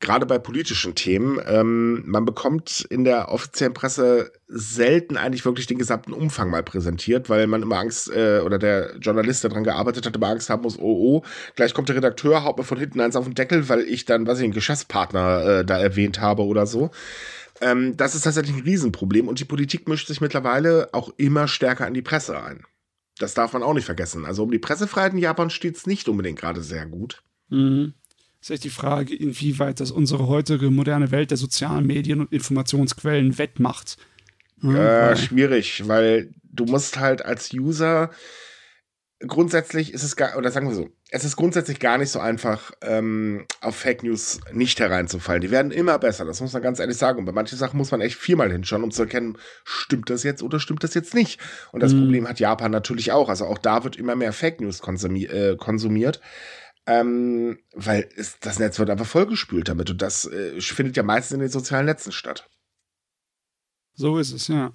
[0.00, 1.40] gerade bei politischen Themen.
[1.46, 7.30] Ähm, man bekommt in der offiziellen Presse selten eigentlich wirklich den gesamten Umfang mal präsentiert,
[7.30, 10.62] weil man immer Angst äh, oder der Journalist, der daran gearbeitet hat, immer Angst haben
[10.62, 11.22] muss, oh, oh,
[11.54, 14.26] gleich kommt der Redakteur, haut mir von hinten eins auf den Deckel, weil ich dann,
[14.26, 16.90] was ich, einen Geschäftspartner äh, da erwähnt habe oder so.
[17.60, 21.86] Ähm, das ist tatsächlich ein Riesenproblem und die Politik mischt sich mittlerweile auch immer stärker
[21.86, 22.64] in die Presse ein.
[23.18, 24.24] Das darf man auch nicht vergessen.
[24.24, 27.22] Also um die Pressefreiheit in Japan steht es nicht unbedingt gerade sehr gut.
[27.48, 27.94] Mhm.
[28.40, 32.32] Das ist echt die Frage, inwieweit das unsere heutige moderne Welt der sozialen Medien und
[32.32, 33.96] Informationsquellen wettmacht.
[34.62, 38.10] Ja, äh, schwierig, weil du musst halt als User
[39.26, 42.72] grundsätzlich ist es gar, oder sagen wir so, es ist grundsätzlich gar nicht so einfach,
[42.82, 45.40] ähm, auf Fake News nicht hereinzufallen.
[45.40, 47.18] Die werden immer besser, das muss man ganz ehrlich sagen.
[47.18, 50.42] Und bei manchen Sachen muss man echt viermal hinschauen, um zu erkennen, stimmt das jetzt
[50.42, 51.40] oder stimmt das jetzt nicht.
[51.72, 52.00] Und das mhm.
[52.00, 53.28] Problem hat Japan natürlich auch.
[53.28, 56.20] Also auch da wird immer mehr Fake News konsumi äh, konsumiert.
[56.86, 59.90] Ähm, weil es, das Netz wird einfach vollgespült damit.
[59.90, 62.48] Und das äh, findet ja meistens in den sozialen Netzen statt.
[63.94, 64.70] So ist es, ja.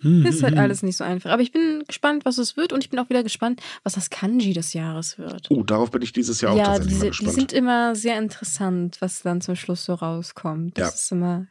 [0.00, 0.64] Hm, ist halt hm, hm.
[0.64, 1.30] alles nicht so einfach.
[1.30, 4.10] Aber ich bin gespannt, was es wird und ich bin auch wieder gespannt, was das
[4.10, 5.50] Kanji des Jahres wird.
[5.50, 7.30] Oh, darauf bin ich dieses Jahr auch ja, tatsächlich diese, gespannt.
[7.36, 10.76] Die sind immer sehr interessant, was dann zum Schluss so rauskommt.
[10.78, 10.94] Das ja.
[10.94, 11.46] ist immer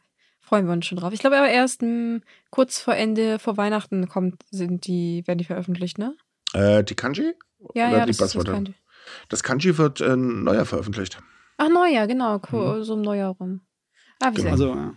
[0.46, 1.12] Freuen wir uns schon drauf.
[1.12, 5.44] Ich glaube aber erst m, kurz vor Ende, vor Weihnachten kommt, sind die, werden die
[5.44, 6.14] veröffentlicht, ne?
[6.52, 7.34] Äh, die Kanji?
[7.74, 8.74] Ja, Oder ja, die das, das kann.
[9.28, 11.18] Das Kanji wird äh, neuer veröffentlicht.
[11.56, 13.62] Ach, Neujahr, genau, co- so im Neujahr rum.
[14.20, 14.42] Ah, wie Genau.
[14.42, 14.52] sehr.
[14.52, 14.94] Also, ja.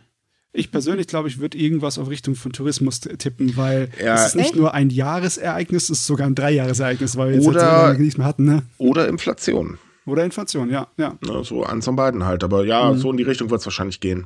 [0.52, 4.16] Ich persönlich glaube, ich würde irgendwas auf Richtung von Tourismus tippen, weil Ja.
[4.16, 4.56] es ist nicht Echt?
[4.56, 8.18] nur ein Jahresereignis, es ist sogar ein Dreijahresereignis, weil wir jetzt Oder- halt lange nichts
[8.18, 8.64] mehr hatten, ne?
[8.80, 9.78] Oder Inflation.
[10.08, 11.18] Oder Inflation, ja, ja.
[11.22, 12.44] Ne, so eins von beiden halt.
[12.44, 12.98] Aber ja, Mhm.
[12.98, 14.26] so in die Richtung wird es wahrscheinlich gehen.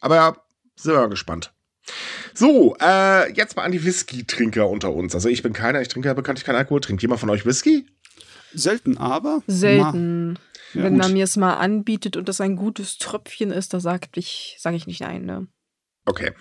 [0.00, 0.36] Aber ja,
[0.76, 1.52] sind wir gespannt.
[2.32, 5.14] So, äh, jetzt mal an die Whisky-Trinker unter uns.
[5.14, 6.80] Also ich bin keiner, ich trinke ja bekanntlich keinen Alkohol.
[6.80, 7.84] Trinkt jemand von euch Whisky?
[8.54, 9.42] Selten, aber.
[9.46, 10.34] Selten.
[10.36, 10.40] Ja,
[10.74, 14.56] Wenn man mir es mal anbietet und das ein gutes Tröpfchen ist, da sage ich,
[14.58, 15.46] sag ich nicht nein, ne?
[16.06, 16.32] Okay.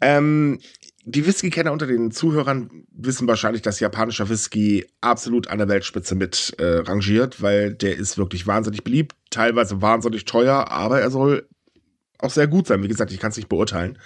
[0.00, 0.60] Ähm,
[1.04, 6.54] die Whisky-Kenner unter den Zuhörern wissen wahrscheinlich, dass japanischer Whisky absolut an der Weltspitze mit
[6.58, 11.48] äh, rangiert, weil der ist wirklich wahnsinnig beliebt, teilweise wahnsinnig teuer, aber er soll
[12.18, 12.82] auch sehr gut sein.
[12.82, 13.98] Wie gesagt, ich kann es nicht beurteilen.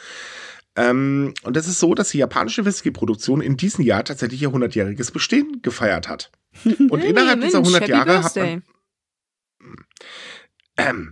[0.76, 5.12] Ähm, und es ist so, dass die japanische Whisky-Produktion in diesem Jahr tatsächlich ihr 100-jähriges
[5.12, 6.30] Bestehen gefeiert hat.
[6.64, 8.42] Und Hey, innerhalb dieser Mensch, 100 Happy Jahre hat Birthday.
[8.42, 8.62] man ähm,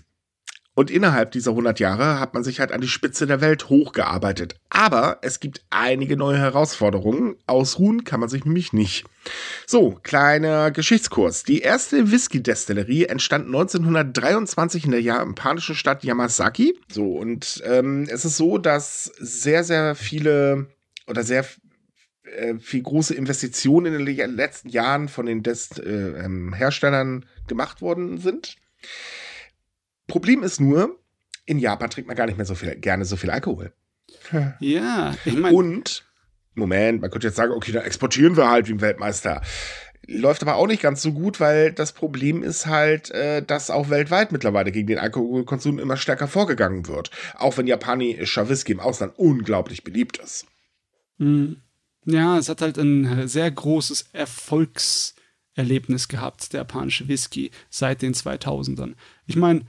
[0.74, 4.56] und innerhalb dieser 100 Jahre hat man sich halt an die Spitze der Welt hochgearbeitet.
[4.70, 7.36] Aber es gibt einige neue Herausforderungen.
[7.46, 9.04] Ausruhen kann man sich nämlich nicht.
[9.66, 11.44] So, kleiner Geschichtskurs.
[11.44, 16.78] Die erste Whisky-Destillerie entstand 1923 in der japanischen Stadt Yamazaki.
[16.90, 20.68] So, und ähm, es ist so, dass sehr, sehr viele
[21.06, 21.44] oder sehr
[22.32, 27.82] äh, viel große Investitionen in den letzten Jahren von den Des äh, ähm, Herstellern gemacht
[27.82, 28.56] worden sind.
[30.06, 30.98] Problem ist nur,
[31.46, 33.72] in Japan trinkt man gar nicht mehr so viel, gerne so viel Alkohol.
[34.60, 36.04] Ja, ich meine, Und,
[36.54, 39.40] Moment, man könnte jetzt sagen, okay, dann exportieren wir halt wie ein Weltmeister.
[40.06, 43.88] Läuft aber auch nicht ganz so gut, weil das Problem ist halt, äh, dass auch
[43.88, 47.10] weltweit mittlerweile gegen den Alkoholkonsum immer stärker vorgegangen wird.
[47.36, 50.46] Auch wenn japanischer Whisky im Ausland unglaublich beliebt ist.
[51.18, 51.56] mh,
[52.04, 58.14] ja, es hat halt ein äh, sehr großes Erfolgserlebnis gehabt, der japanische Whisky, seit den
[58.14, 58.94] 2000ern.
[59.26, 59.62] Ich meine,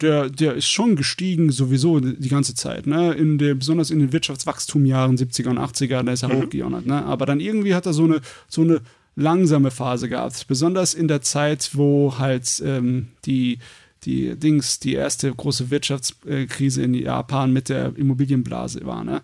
[0.00, 3.12] der, der ist schon gestiegen, sowieso die ganze Zeit, ne?
[3.12, 7.04] In der, besonders in den Wirtschaftswachstumjahren 70er und 80er, da ist er hochgejaunert, ne?
[7.04, 8.80] Aber dann irgendwie hat er so eine, so eine
[9.14, 10.46] langsame Phase gehabt.
[10.46, 13.58] Besonders in der Zeit, wo halt ähm, die,
[14.04, 19.22] die Dings, die erste große Wirtschaftskrise in Japan mit der Immobilienblase war, ne?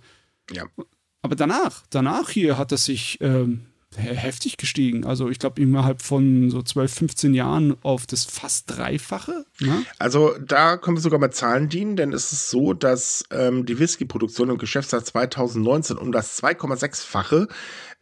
[0.52, 0.64] Ja.
[1.26, 5.04] Aber danach, danach hier hat es sich ähm, he- heftig gestiegen.
[5.04, 9.44] Also ich glaube innerhalb von so 12, 15 Jahren auf das fast Dreifache.
[9.58, 9.82] Ne?
[9.98, 13.78] Also da können wir sogar mit Zahlen dienen, denn es ist so, dass ähm, die
[13.80, 17.48] Whisky-Produktion im Geschäftsjahr 2019 um das 2,6-fache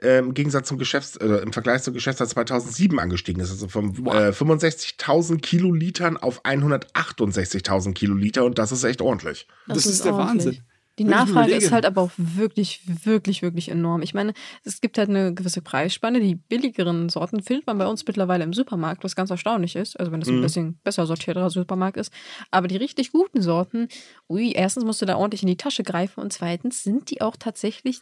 [0.03, 3.51] äh, im Gegensatz zum Geschäfts äh, im Vergleich zum Geschäftsjahr 2007 angestiegen ist.
[3.53, 9.47] Also von äh, 65.000 Kilolitern auf 168.000 Kiloliter und das ist echt ordentlich.
[9.67, 10.61] Das ist der Wahnsinn.
[10.99, 14.03] Die Nachfrage ist halt aber auch wirklich, wirklich, wirklich enorm.
[14.03, 16.21] Ich meine, es gibt halt eine gewisse Preisspanne.
[16.21, 19.99] Die billigeren Sorten findet man bei uns mittlerweile im Supermarkt, was ganz erstaunlich ist.
[19.99, 20.43] Also wenn das ein Mhm.
[20.43, 22.13] bisschen besser sortierter Supermarkt ist.
[22.53, 23.89] Aber die richtig guten Sorten,
[24.29, 27.35] ui, erstens musst du da ordentlich in die Tasche greifen und zweitens sind die auch
[27.37, 28.01] tatsächlich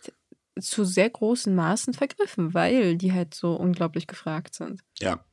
[0.60, 4.82] zu sehr großen Maßen vergriffen, weil die halt so unglaublich gefragt sind.
[5.00, 5.24] Ja.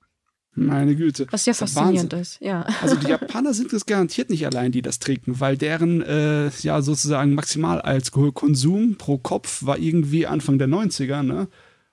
[0.68, 1.28] Meine Güte.
[1.32, 2.20] Was ja faszinierend Wahnsinn.
[2.20, 2.66] ist, ja.
[2.82, 6.82] Also die Japaner sind es garantiert nicht allein, die das trinken, weil deren äh, ja
[6.82, 11.48] sozusagen Maximalalkoholkonsum pro Kopf war irgendwie Anfang der 90er, ne?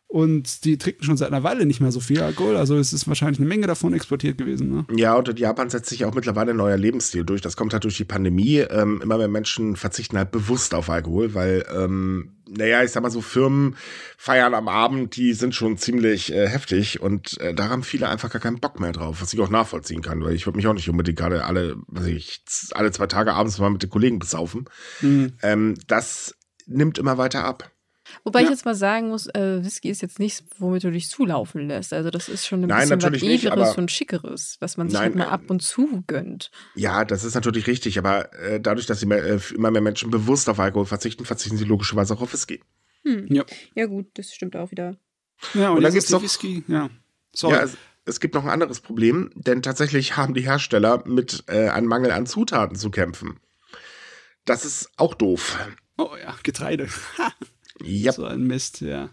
[0.09, 3.09] Und die trinken schon seit einer Weile nicht mehr so viel Alkohol, also es ist
[3.09, 4.87] wahrscheinlich eine Menge davon exportiert gewesen, ne?
[4.96, 7.40] Ja, und in Japan setzt sich auch mittlerweile ein neuer Lebensstil durch.
[7.40, 8.59] Das kommt halt durch die Pandemie.
[8.59, 13.11] Ähm, immer mehr Menschen verzichten halt bewusst auf Alkohol, weil, ähm, naja, ich sag mal
[13.11, 13.76] so, Firmen
[14.16, 18.30] feiern am Abend, die sind schon ziemlich äh, heftig und äh, da haben viele einfach
[18.30, 20.74] gar keinen Bock mehr drauf, was ich auch nachvollziehen kann, weil ich würde mich auch
[20.74, 24.66] nicht unbedingt gerade alle, was ich, alle zwei Tage abends mal mit den Kollegen besaufen.
[25.00, 25.35] Mhm.
[25.42, 26.35] Ähm, das
[26.66, 27.70] nimmt immer weiter ab.
[28.25, 28.45] Wobei Ja.
[28.47, 31.92] ich jetzt mal sagen muss, äh, Whisky ist jetzt nichts, womit du dich zulaufen lässt.
[31.92, 34.88] Also das ist schon ein Nein, bisschen was nicht, Edleres aber- und Schickeres, was man
[34.88, 36.51] sich Nein, halt mal äh, ab und zu gönnt.
[36.75, 40.49] Ja, das ist natürlich richtig, aber äh, dadurch, dass immer, äh, immer mehr Menschen bewusst
[40.49, 42.62] auf Alkohol verzichten, verzichten sie logischerweise auch auf Whisky.
[43.05, 43.27] Hm.
[43.33, 43.45] Ja.
[43.75, 44.97] Ja gut, das stimmt auch wieder.
[45.55, 46.88] Ja, und, Und dann gibt's gibt's noch- Whisky, ja.
[47.35, 47.55] Sorry.
[47.55, 51.69] Ja, es, es gibt noch ein anderes Problem, denn tatsächlich haben die Hersteller mit äh,
[51.69, 53.40] einem Mangel an Zutaten zu kämpfen.
[54.45, 55.59] Das ist auch doof.
[55.99, 56.88] oh ja, Getreide.
[57.82, 59.10] Ja, So ein Mist, ja.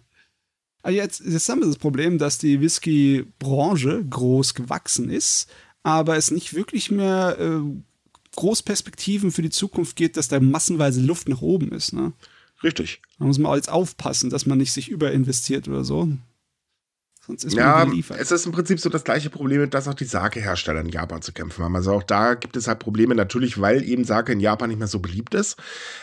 [0.81, 5.49] Aber jetzt, jetzt haben wir das Problem, dass die Whisky-Branche groß gewachsen ist,
[5.81, 7.61] aber es nicht wirklich mehr äh,
[8.35, 11.93] Großperspektiven für die Zukunft geht, dass da massenweise Luft nach oben ist.
[11.93, 12.13] Ne?
[12.63, 13.01] richtig.
[13.19, 16.09] Da muss man auch jetzt aufpassen, dass man nicht sich überinvestiert oder so.
[17.25, 18.19] Sonst ist Ja, man geliefert.
[18.19, 21.31] es ist im Prinzip so das gleiche Problem, dass auch die Sake-Hersteller in Japan zu
[21.31, 21.75] kämpfen haben.
[21.75, 24.87] Also auch da gibt es halt Probleme, natürlich, weil eben Sake in Japan nicht mehr
[24.89, 25.57] so beliebt ist.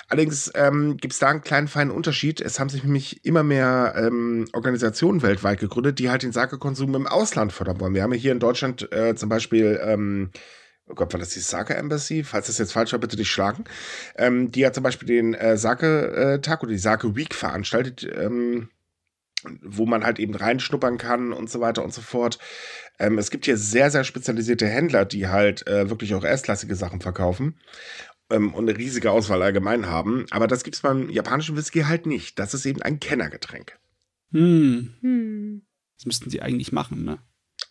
[0.09, 2.41] Allerdings ähm, gibt es da einen kleinen feinen Unterschied.
[2.41, 7.07] Es haben sich nämlich immer mehr ähm, Organisationen weltweit gegründet, die halt den Sake-Konsum im
[7.07, 7.93] Ausland fördern wollen.
[7.95, 10.31] Wir haben ja hier in Deutschland äh, zum Beispiel ähm,
[10.89, 12.25] oh Gott, war das die Sake Embassy?
[12.25, 13.65] Falls das jetzt falsch war, bitte nicht schlagen.
[14.17, 18.71] Ähm, die hat zum Beispiel den äh, Sake-Tag oder die Sake Week veranstaltet, ähm,
[19.63, 22.39] wo man halt eben reinschnuppern kann und so weiter und so fort.
[22.99, 27.01] Ähm, es gibt hier sehr, sehr spezialisierte Händler, die halt äh, wirklich auch erstklassige Sachen
[27.01, 27.59] verkaufen
[28.31, 30.27] ähm, und eine riesige Auswahl allgemein haben.
[30.31, 32.39] Aber das gibt's beim japanischen Whisky halt nicht.
[32.39, 33.79] Das ist eben ein Kennergetränk.
[34.33, 35.63] Hm, Hm.
[35.97, 37.19] das müssten sie eigentlich machen, ne?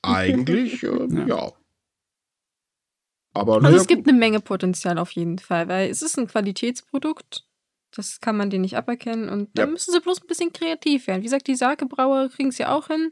[0.02, 1.26] Eigentlich, äh, Ja.
[1.28, 1.52] ja.
[3.34, 6.28] Aber Also naja, es gibt eine Menge Potenzial auf jeden Fall, weil es ist ein
[6.28, 7.46] Qualitätsprodukt.
[8.00, 9.28] Das kann man denen nicht aberkennen.
[9.28, 9.68] Und da Ja.
[9.68, 11.20] müssen sie bloß ein bisschen kreativ werden.
[11.20, 13.12] Wie gesagt, die Sake-Brauer kriegen es ja auch hin.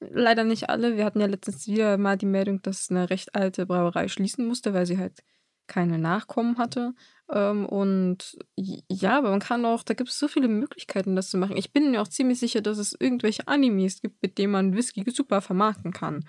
[0.00, 0.96] Leider nicht alle.
[0.96, 4.72] Wir hatten ja letztens wieder mal die Meldung, dass eine recht alte Brauerei schließen musste,
[4.74, 5.24] weil sie halt
[5.66, 6.94] keine Nachkommen hatte.
[7.30, 11.36] Ähm, und ja, aber man kann auch, da gibt es so viele Möglichkeiten, das zu
[11.36, 11.56] machen.
[11.56, 15.04] Ich bin mir auch ziemlich sicher, dass es irgendwelche Animes gibt, mit denen man Whisky
[15.10, 16.24] super vermarkten kann.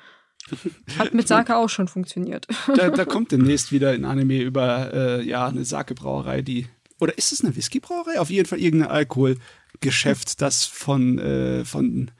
[0.97, 2.47] Hat mit Sake auch schon funktioniert.
[2.75, 6.67] Da, da kommt demnächst wieder ein Anime über äh, ja, eine Sake-Brauerei, die.
[6.99, 8.19] Oder ist es eine Whisky-Brauerei?
[8.19, 12.11] Auf jeden Fall irgendein Alkoholgeschäft, das von, äh, von,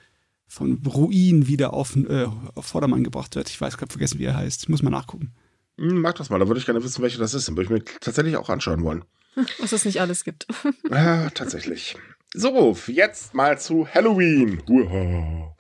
[0.48, 3.50] von Ruin wieder auf, äh, auf Vordermann gebracht wird.
[3.50, 4.64] Ich weiß gerade vergessen, wie er heißt.
[4.64, 5.32] Ich muss mal nachgucken.
[5.78, 7.48] Hm, Mach das mal, da würde ich gerne wissen, welche das ist.
[7.48, 9.04] Den würde ich mir tatsächlich auch anschauen wollen.
[9.60, 10.48] Was es nicht alles gibt.
[10.90, 11.96] Ja, tatsächlich.
[12.34, 14.62] So, jetzt mal zu Halloween.
[14.68, 15.56] Uah.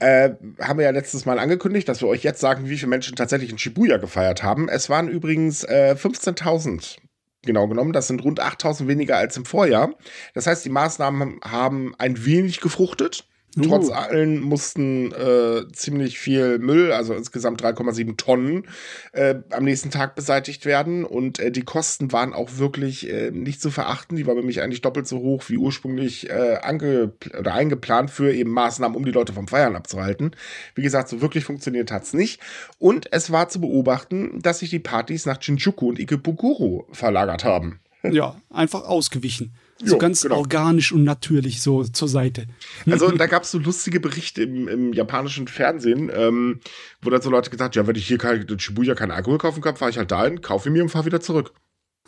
[0.00, 3.16] Äh, haben wir ja letztes Mal angekündigt, dass wir euch jetzt sagen, wie viele Menschen
[3.16, 4.68] tatsächlich in Shibuya gefeiert haben.
[4.68, 6.98] Es waren übrigens äh, 15.000
[7.46, 7.92] genau genommen.
[7.92, 9.94] Das sind rund 8.000 weniger als im Vorjahr.
[10.34, 13.24] Das heißt, die Maßnahmen haben ein wenig gefruchtet.
[13.62, 13.92] Trotz Uh.
[13.92, 18.66] allen mussten äh, ziemlich viel Müll, also insgesamt 3,7 Tonnen,
[19.12, 21.04] äh, am nächsten Tag beseitigt werden.
[21.04, 24.16] Und äh, die Kosten waren auch wirklich äh, nicht zu verachten.
[24.16, 28.50] Die waren nämlich eigentlich doppelt so hoch wie ursprünglich äh, ange oder eingeplant für eben
[28.50, 30.34] Maßnahmen, um die Leute vom Feiern abzuhalten.
[30.74, 32.40] Wie gesagt, so wirklich funktioniert hat's nicht.
[32.78, 37.80] Und es war zu beobachten, dass sich die Partys nach Shinjuku und Ikebukuro verlagert haben.
[38.02, 39.54] Ja, einfach ausgewichen.
[39.78, 40.36] So Jo, ganz genau.
[40.36, 42.46] organisch und natürlich so zur Seite.
[42.88, 46.60] Also da gab es so lustige Berichte im, im japanischen Fernsehen, ähm,
[47.02, 49.38] wo dann so Leute gesagt haben, ja, wenn ich hier kein, in Shibuya keinen Alkohol
[49.38, 51.52] kaufen kann, fahre ich halt dahin, kaufe ihn mir und fahre wieder zurück.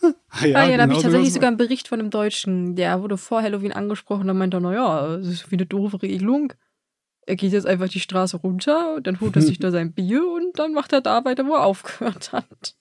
[0.02, 3.02] Ah, Ah, ja, da habe genau ich tatsächlich sogar einen Bericht von einem Deutschen, der
[3.02, 6.52] wurde vor Halloween angesprochen und meinte, naja, das ist wie eine doofe Regelung.
[7.28, 10.58] Er geht jetzt einfach die Straße runter, dann holt er sich da sein Bier und
[10.58, 12.76] dann macht er da weiter, wo er aufgehört hat.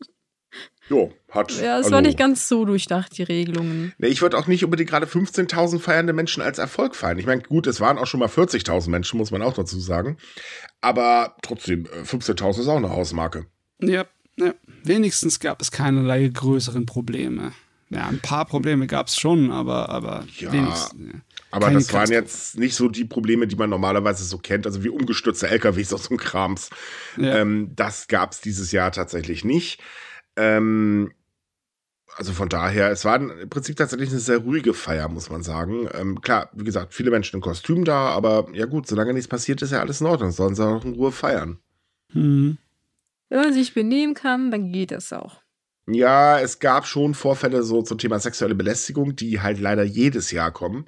[0.89, 1.51] Jo, hat.
[1.53, 3.93] Ja, es also, war nicht ganz so durchdacht, die Regelungen.
[3.97, 7.17] Nee, ich würde auch nicht unbedingt gerade 15.000 feiernde Menschen als Erfolg feiern.
[7.17, 10.17] Ich meine, gut, es waren auch schon mal 40.000 Menschen, muss man auch dazu sagen.
[10.81, 13.47] Aber trotzdem, äh, 15.000 ist auch eine Hausmarke.
[13.81, 14.05] Ja,
[14.37, 17.53] ja, wenigstens gab es keinerlei größeren Probleme.
[17.89, 21.13] Ja, ein paar Probleme gab es schon, aber, aber Ja, wenigstens.
[21.13, 21.19] Ja.
[21.51, 24.83] Aber Keine das waren jetzt nicht so die Probleme, die man normalerweise so kennt, also
[24.83, 26.69] wie umgestürzte LKWs aus dem Krams.
[27.15, 27.37] Ja.
[27.37, 29.79] Ähm, das gab es dieses Jahr tatsächlich nicht.
[30.35, 31.11] Ähm,
[32.17, 35.89] also von daher, es war im Prinzip tatsächlich eine sehr ruhige Feier, muss man sagen.
[35.93, 39.61] Ähm, klar, wie gesagt, viele Menschen in Kostüm da, aber ja gut, solange nichts passiert,
[39.61, 40.31] ist ja alles in Ordnung.
[40.31, 41.59] Sollen sie auch in Ruhe feiern.
[42.13, 42.57] Hm.
[43.29, 45.41] Wenn man sich benehmen kann, dann geht das auch.
[45.87, 50.51] Ja, es gab schon Vorfälle so zum Thema sexuelle Belästigung, die halt leider jedes Jahr
[50.51, 50.85] kommen.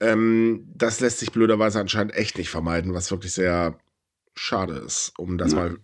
[0.00, 3.78] Ähm, das lässt sich blöderweise anscheinend echt nicht vermeiden, was wirklich sehr
[4.34, 5.58] schade ist, um das Ja.
[5.58, 5.78] mal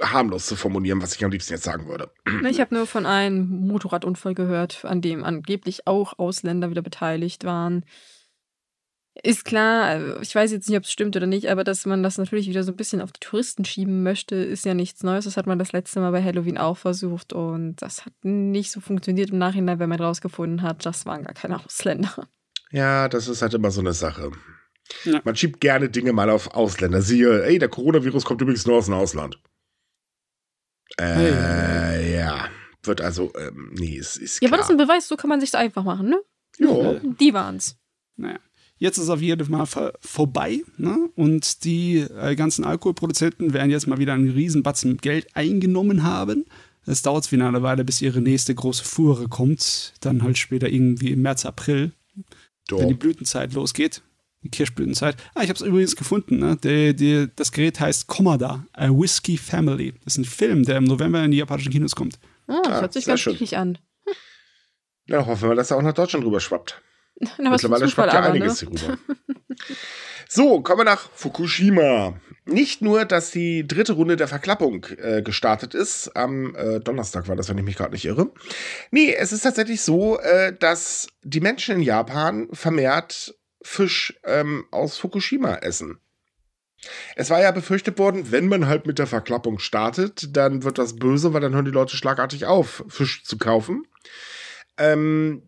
[0.00, 2.10] harmlos zu formulieren, was ich am liebsten jetzt sagen würde.
[2.48, 7.84] Ich habe nur von einem Motorradunfall gehört, an dem angeblich auch Ausländer wieder beteiligt waren.
[9.24, 12.02] Ist klar, äh, ich weiß jetzt nicht, ob es stimmt oder nicht, aber dass man
[12.02, 15.24] das natürlich wieder so ein bisschen auf die Touristen schieben möchte, ist ja nichts Neues.
[15.24, 18.80] Das hat man das letzte Mal bei Halloween auch versucht und das hat nicht so
[18.80, 22.28] funktioniert im Nachhinein, wenn man rausgefunden hat, das waren gar keine Ausländer.
[22.70, 24.30] Ja, das ist halt immer so eine Sache.
[25.04, 25.20] Ja.
[25.24, 27.02] Man schiebt gerne Dinge mal auf Ausländer.
[27.02, 29.38] Siehe, ey, der Coronavirus kommt übrigens nur aus dem Ausland.
[30.98, 32.14] Äh, Hey.
[32.16, 32.48] ja.
[32.82, 34.50] Wird also, ähm, nee, es ist Ja, klar.
[34.50, 36.20] aber das ist ein Beweis, so kann man sich's einfach machen, ne?
[36.58, 36.94] ja.
[37.20, 37.76] Die waren's.
[38.16, 38.38] Naja.
[38.80, 41.08] Jetzt ist auf jeden Fall vor- vorbei ne?
[41.16, 46.44] und die äh, ganzen Alkoholproduzenten werden jetzt mal wieder einen riesen Batzen Geld eingenommen haben.
[46.86, 49.94] Es dauert wieder eine Weile, bis ihre nächste große Fuhre kommt.
[50.00, 51.92] Dann halt später irgendwie im März, April,
[52.68, 52.78] Doch.
[52.80, 54.02] wenn die Blütenzeit losgeht.
[54.42, 55.16] Die Kirschblütenzeit.
[55.34, 56.38] Ah, ich habe es übrigens gefunden.
[56.38, 56.56] Ne?
[56.62, 59.94] Die, die, das Gerät heißt Commodore, A Whiskey Family.
[60.04, 62.18] Das ist ein Film, der im November in die japanischen Kinos kommt.
[62.46, 63.32] Ah, das Ah, hört sich ganz schön.
[63.32, 63.78] richtig an.
[65.06, 66.80] Ja, hoffen wir, dass er auch nach Deutschland rüber schwappt.
[67.38, 68.70] Na, Mittlerweile schwappt ja einiges ne?
[68.70, 68.98] hier rüber.
[70.30, 72.20] So, kommen wir nach Fukushima.
[72.44, 77.34] Nicht nur, dass die dritte Runde der Verklappung äh, gestartet ist, am äh, Donnerstag war
[77.36, 78.30] das, wenn ich mich gerade nicht irre.
[78.90, 84.98] Nee, es ist tatsächlich so, äh, dass die Menschen in Japan vermehrt Fisch ähm, aus
[84.98, 85.98] Fukushima essen.
[87.16, 90.96] Es war ja befürchtet worden, wenn man halt mit der Verklappung startet, dann wird das
[90.96, 93.86] böse, weil dann hören die Leute schlagartig auf, Fisch zu kaufen.
[94.76, 95.42] Ähm,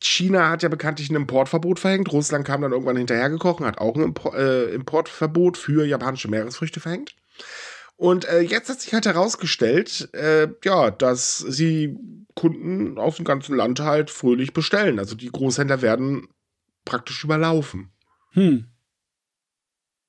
[0.00, 2.12] China hat ja bekanntlich ein Importverbot verhängt.
[2.12, 7.14] Russland kam dann irgendwann hinterhergekochen, hat auch ein äh, Importverbot für japanische Meeresfrüchte verhängt.
[7.96, 11.96] Und äh, jetzt hat sich halt herausgestellt, äh, ja, dass sie
[12.34, 14.98] Kunden aus dem ganzen Land halt fröhlich bestellen.
[14.98, 16.28] Also die Großhändler werden
[16.86, 17.90] praktisch überlaufen.
[18.32, 18.68] Hm.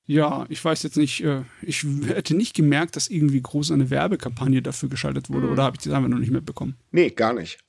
[0.05, 4.61] Ja, ich weiß jetzt nicht, äh, ich hätte nicht gemerkt, dass irgendwie groß eine Werbekampagne
[4.61, 5.53] dafür geschaltet wurde, hm.
[5.53, 6.77] oder habe ich das einfach noch nicht mitbekommen?
[6.91, 7.59] Nee, gar nicht.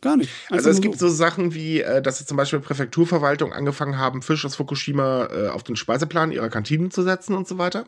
[0.00, 0.32] Gar nicht.
[0.50, 4.44] Also es gibt so Sachen wie, äh, dass sie zum Beispiel Präfekturverwaltung angefangen haben, Fisch
[4.44, 7.84] aus Fukushima äh, auf den Speiseplan ihrer Kantinen zu setzen und so weiter.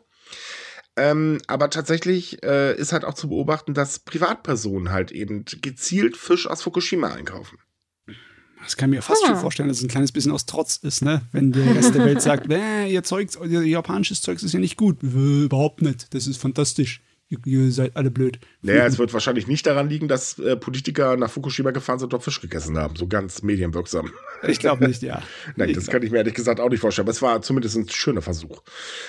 [0.97, 6.47] Ähm, aber tatsächlich äh, ist halt auch zu beobachten, dass Privatpersonen halt eben gezielt Fisch
[6.47, 7.59] aus Fukushima einkaufen.
[8.65, 9.29] Das kann ich mir fast ah.
[9.29, 11.23] schon vorstellen, dass es ein kleines bisschen aus Trotz ist, ne?
[11.33, 14.77] Wenn der Rest der Welt sagt, äh, ihr Zeug, ihr japanisches Zeug ist ja nicht
[14.77, 15.03] gut.
[15.03, 16.13] Überhaupt nicht.
[16.15, 18.39] Das ist fantastisch ihr, ihr seid alle blöd.
[18.63, 22.13] Naja, es wird wahrscheinlich nicht daran liegen, dass äh, Politiker nach Fukushima gefahren sind und
[22.13, 22.97] dort Fisch gegessen haben.
[22.97, 24.13] So ganz medienwirksam.
[24.47, 25.23] Ich glaube nicht, ja.
[25.57, 27.07] Nein, das kann ich mir ehrlich gesagt auch nicht vorstellen.
[27.07, 28.63] Aber es war zumindest ein schöner Versuch.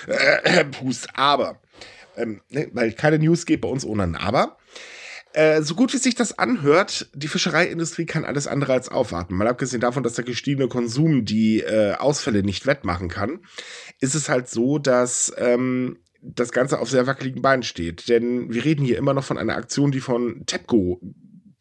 [0.06, 1.60] Äh, Pust, aber,
[2.16, 4.56] ähm, ne, weil keine News geht bei uns ohne ein Aber.
[5.36, 9.34] Äh, so gut wie sich das anhört, die Fischereiindustrie kann alles andere als aufwarten.
[9.34, 13.40] Mal abgesehen davon, dass der gestiegene Konsum die äh, Ausfälle nicht wettmachen kann,
[14.00, 18.08] ist es halt so, dass ähm, das Ganze auf sehr wackeligen Beinen steht.
[18.08, 21.02] Denn wir reden hier immer noch von einer Aktion, die von TEPCO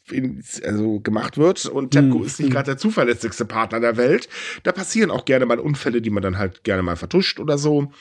[0.09, 2.26] in, also gemacht wird und TEPCO hm.
[2.26, 4.30] ist nicht gerade der zuverlässigste Partner der Welt.
[4.63, 7.91] Da passieren auch gerne mal Unfälle, die man dann halt gerne mal vertuscht oder so.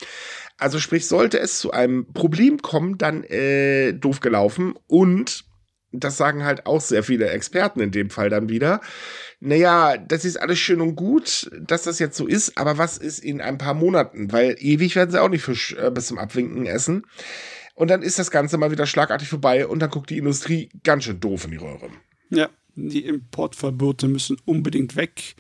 [0.57, 5.53] Also sprich, sollte es zu einem Problem kommen, dann äh, doof gelaufen und
[6.01, 8.81] das sagen halt auch sehr viele Experten in dem Fall dann wieder.
[9.41, 13.19] Naja, das ist alles schön und gut, dass das jetzt so ist, aber was ist
[13.19, 14.33] in ein paar Monaten?
[14.33, 17.07] Weil ewig werden sie auch nicht Fisch äh, bis zum Abwinken essen.
[17.75, 21.05] Und dann ist das Ganze mal wieder schlagartig vorbei und dann guckt die Industrie ganz
[21.05, 21.91] schön doof in die Röhre.
[22.31, 25.35] Ja, die Importverbote müssen unbedingt weg.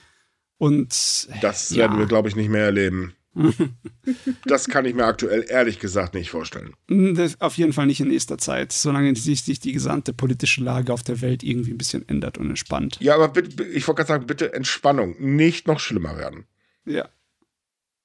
[0.59, 1.77] Und das ja.
[1.79, 3.15] werden wir, glaube ich, nicht mehr erleben.
[4.45, 6.74] das kann ich mir aktuell ehrlich gesagt nicht vorstellen.
[6.89, 11.03] Das auf jeden Fall nicht in nächster Zeit, solange sich die gesamte politische Lage auf
[11.03, 12.99] der Welt irgendwie ein bisschen ändert und entspannt.
[13.01, 16.45] Ja, aber bitte, ich wollte gerade sagen, bitte Entspannung, nicht noch schlimmer werden.
[16.85, 17.09] Ja.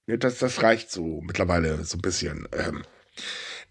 [0.07, 2.47] Das, das reicht so mittlerweile so ein bisschen.
[2.51, 2.83] Ähm,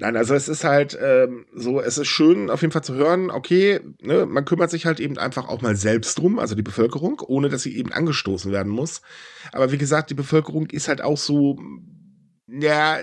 [0.00, 3.30] Nein, also es ist halt ähm, so, es ist schön auf jeden Fall zu hören,
[3.30, 7.20] okay, ne, man kümmert sich halt eben einfach auch mal selbst drum, also die Bevölkerung,
[7.26, 9.02] ohne dass sie eben angestoßen werden muss.
[9.50, 11.58] Aber wie gesagt, die Bevölkerung ist halt auch so,
[12.46, 13.00] ja,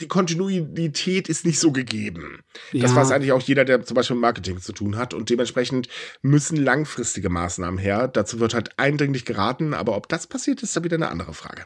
[0.00, 2.40] die Kontinuität ist nicht so gegeben.
[2.72, 2.82] Ja.
[2.82, 5.14] Das weiß eigentlich auch jeder, der zum Beispiel mit Marketing zu tun hat.
[5.14, 5.88] Und dementsprechend
[6.20, 8.08] müssen langfristige Maßnahmen her.
[8.08, 9.72] Dazu wird halt eindringlich geraten.
[9.72, 11.64] Aber ob das passiert, ist da wieder eine andere Frage.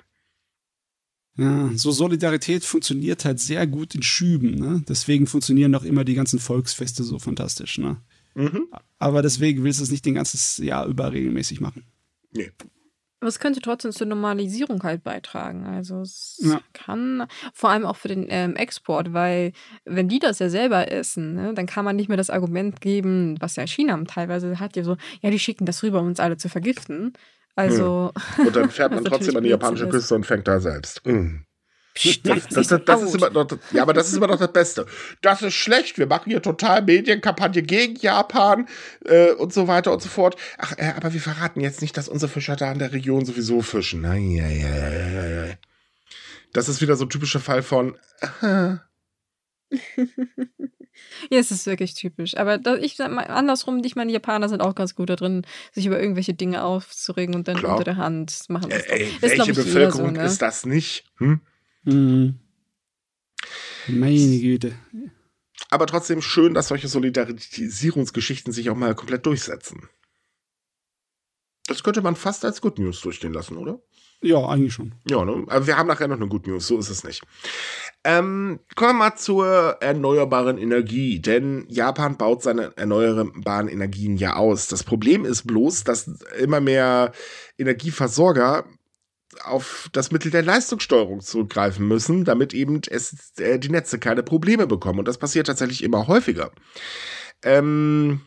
[1.39, 4.57] Ja, so Solidarität funktioniert halt sehr gut in Schüben.
[4.57, 4.83] Ne?
[4.89, 7.79] Deswegen funktionieren auch immer die ganzen Volksfeste so fantastisch.
[7.79, 7.99] Ne?
[8.35, 8.67] Mhm.
[8.99, 11.85] Aber deswegen willst du es nicht den ganzen Jahr über regelmäßig machen.
[12.33, 12.51] Nee.
[13.21, 15.65] Aber es könnte trotzdem zur Normalisierung halt beitragen.
[15.65, 16.61] Also es ja.
[16.73, 19.53] kann vor allem auch für den ähm, Export, weil
[19.85, 23.37] wenn die das ja selber essen, ne, dann kann man nicht mehr das Argument geben,
[23.41, 26.37] was ja China teilweise hat, ja so, ja, die schicken das rüber, um uns alle
[26.37, 27.13] zu vergiften.
[27.59, 28.13] Also.
[28.37, 28.47] Hm.
[28.47, 31.03] Und dann fährt man trotzdem an die japanische Küste und fängt da selbst.
[31.05, 31.45] Hm.
[32.23, 34.87] Das, das, das, das ist immer noch, ja, aber das ist immer noch das Beste.
[35.21, 35.99] Das ist schlecht.
[35.99, 38.69] Wir machen hier total Medienkampagne gegen Japan
[39.05, 40.37] äh, und so weiter und so fort.
[40.59, 43.63] Ach, äh, aber wir verraten jetzt nicht, dass unsere Fischer da in der Region sowieso
[43.63, 44.03] fischen.
[44.03, 45.55] Nein, ja, ja, ja, ja.
[46.53, 47.99] Das ist wieder so ein typischer Fall von.
[48.41, 48.77] Äh,
[51.31, 52.37] Ja, es ist wirklich typisch.
[52.37, 55.17] Aber da, ich sag mal, andersrum, ich meine, die Japaner sind auch ganz gut da
[55.17, 57.73] drin, sich über irgendwelche Dinge aufzuregen und dann Klar.
[57.73, 58.71] unter der Hand machen.
[58.71, 60.25] Äh, ey, ist, welche Bevölkerung so, ne?
[60.25, 61.05] ist das nicht?
[61.17, 61.41] Hm?
[61.85, 62.39] Mhm.
[63.89, 64.75] Meine Güte.
[65.71, 69.89] Aber trotzdem schön, dass solche Solidarisierungsgeschichten sich auch mal komplett durchsetzen.
[71.67, 73.83] Das könnte man fast als Good News durchstehen lassen, oder?
[74.21, 74.95] Ja, eigentlich schon.
[75.09, 75.45] Ja, ne?
[75.47, 77.23] Aber wir haben nachher noch eine Good News, so ist es nicht.
[78.03, 84.67] Ähm, kommen wir mal zur erneuerbaren Energie, denn Japan baut seine erneuerbaren Energien ja aus.
[84.67, 86.09] Das Problem ist bloß, dass
[86.39, 87.13] immer mehr
[87.59, 88.65] Energieversorger
[89.45, 94.67] auf das Mittel der Leistungssteuerung zurückgreifen müssen, damit eben es, äh, die Netze keine Probleme
[94.67, 94.99] bekommen.
[94.99, 96.51] Und das passiert tatsächlich immer häufiger.
[97.43, 98.23] Ähm,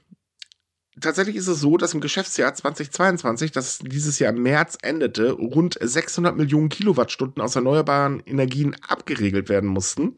[0.99, 5.77] tatsächlich ist es so, dass im Geschäftsjahr 2022, das dieses Jahr im März endete, rund
[5.79, 10.15] 600 Millionen Kilowattstunden aus erneuerbaren Energien abgeregelt werden mussten.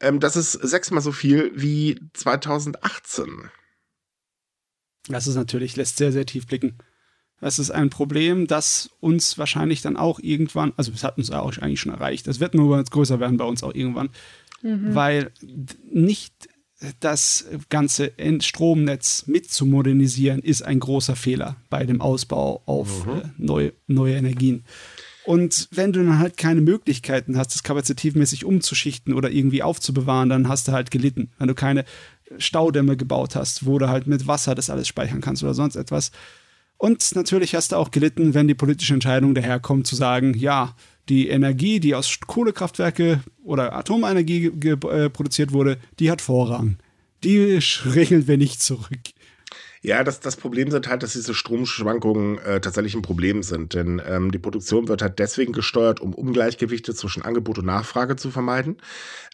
[0.00, 3.50] Ähm, das ist sechsmal so viel wie 2018.
[5.08, 6.78] Das ist natürlich, lässt sehr, sehr tief blicken.
[7.40, 11.56] Das ist ein Problem, das uns wahrscheinlich dann auch irgendwann, also es hat uns auch
[11.58, 14.10] eigentlich schon erreicht, das wird nur größer werden bei uns auch irgendwann,
[14.60, 14.94] mhm.
[14.94, 15.30] weil
[15.84, 16.48] nicht
[17.00, 23.12] das ganze Stromnetz mit zu modernisieren, ist ein großer Fehler bei dem Ausbau auf mhm.
[23.12, 24.64] äh, neue, neue Energien.
[25.24, 30.48] Und wenn du dann halt keine Möglichkeiten hast, das kapazitivmäßig umzuschichten oder irgendwie aufzubewahren, dann
[30.48, 31.30] hast du halt gelitten.
[31.38, 31.84] Wenn du keine
[32.38, 36.12] Staudämme gebaut hast, wo du halt mit Wasser das alles speichern kannst oder sonst etwas.
[36.78, 40.74] Und natürlich hast du auch gelitten, wenn die politische Entscheidung daherkommt, zu sagen, ja,
[41.08, 46.76] die Energie, die aus Kohlekraftwerke oder Atomenergie äh, produziert wurde, die hat Vorrang.
[47.24, 48.98] Die regeln wir nicht zurück.
[49.80, 53.74] Ja, das, das Problem sind halt, dass diese Stromschwankungen äh, tatsächlich ein Problem sind.
[53.74, 58.30] Denn ähm, die Produktion wird halt deswegen gesteuert, um Ungleichgewichte zwischen Angebot und Nachfrage zu
[58.30, 58.76] vermeiden.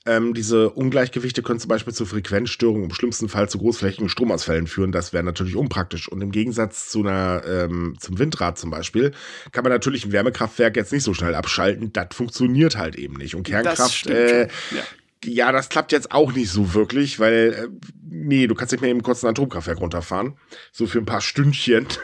[0.07, 4.92] Ähm, diese Ungleichgewichte können zum Beispiel zu Frequenzstörungen, im schlimmsten Fall zu großflächigen Stromausfällen führen.
[4.92, 6.09] Das wäre natürlich unpraktisch.
[6.09, 9.12] Und im Gegensatz zu einer, ähm, zum Windrad zum Beispiel,
[9.52, 11.92] kann man natürlich ein Wärmekraftwerk jetzt nicht so schnell abschalten.
[11.92, 13.34] Das funktioniert halt eben nicht.
[13.34, 14.82] Und Kernkraft äh, ja
[15.26, 18.90] ja, das klappt jetzt auch nicht so wirklich, weil, äh, nee, du kannst nicht mehr
[18.90, 20.36] eben kurz ein Atomkraftwerk runterfahren.
[20.72, 21.86] So für ein paar Stündchen.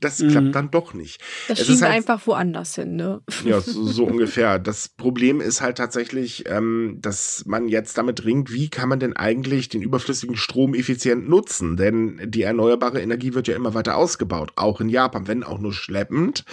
[0.00, 0.30] Das mhm.
[0.30, 1.20] klappt dann doch nicht.
[1.48, 3.20] Das es halt, einfach woanders hin, ne?
[3.44, 4.58] Ja, so, so ungefähr.
[4.60, 9.16] Das Problem ist halt tatsächlich, ähm, dass man jetzt damit ringt, wie kann man denn
[9.16, 11.76] eigentlich den überflüssigen Strom effizient nutzen?
[11.76, 15.74] Denn die erneuerbare Energie wird ja immer weiter ausgebaut, auch in Japan, wenn auch nur
[15.74, 16.44] schleppend.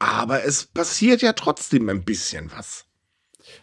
[0.00, 2.87] Aber es passiert ja trotzdem ein bisschen was.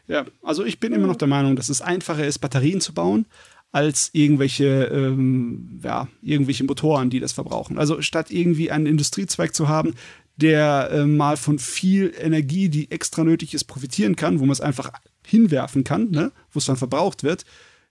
[0.08, 3.26] Ja, also ich bin immer noch der Meinung, dass es einfacher ist, Batterien zu bauen,
[3.72, 7.78] als irgendwelche, ähm, ja, irgendwelche Motoren, die das verbrauchen.
[7.78, 9.96] Also statt irgendwie einen Industriezweig zu haben,
[10.38, 14.62] der äh, mal von viel Energie, die extra nötig ist, profitieren kann, wo man es
[14.62, 14.92] einfach
[15.26, 17.46] hinwerfen kann, ne, wo es dann verbraucht wird,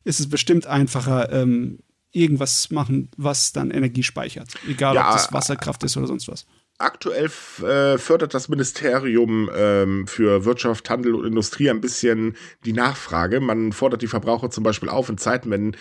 [0.04, 1.78] ist es bestimmt einfacher, ähm,
[2.12, 4.54] irgendwas machen, was dann Energie speichert.
[4.68, 6.46] Egal, ja, ob das Wasserkraft ist oder sonst was.
[6.78, 7.26] Aktuell
[7.62, 13.38] äh, fördert das Ministerium ähm, für Wirtschaft, Handel und Industrie ein bisschen die Nachfrage.
[13.38, 15.76] Man fordert die Verbraucher zum Beispiel auf, in Zeiten, wenn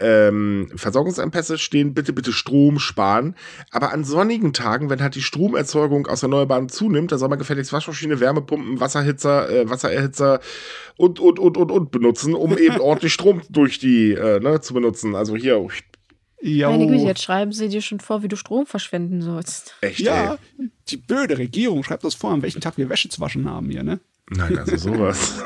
[0.00, 3.36] ähm, Versorgungsengpässe stehen, bitte, bitte Strom sparen.
[3.70, 7.72] Aber an sonnigen Tagen, wenn halt die Stromerzeugung aus Erneuerbaren zunimmt, da soll man gefälligst
[7.72, 10.40] Waschmaschine, Wärmepumpen, Wasserhitzer, äh, Wassererhitzer
[10.96, 14.74] und, und, und, und, und benutzen, um eben ordentlich Strom durch die, äh, ne, zu
[14.74, 15.14] benutzen.
[15.14, 15.64] Also hier
[16.42, 19.76] meine Güte, jetzt schreiben sie dir schon vor, wie du Strom verschwenden sollst.
[19.80, 20.00] Echt?
[20.00, 20.70] Ja, ey?
[20.88, 23.82] die blöde Regierung schreibt uns vor, an welchem Tag wir Wäsche zu waschen haben hier,
[23.82, 24.00] ne?
[24.30, 25.42] Nein, also sowas.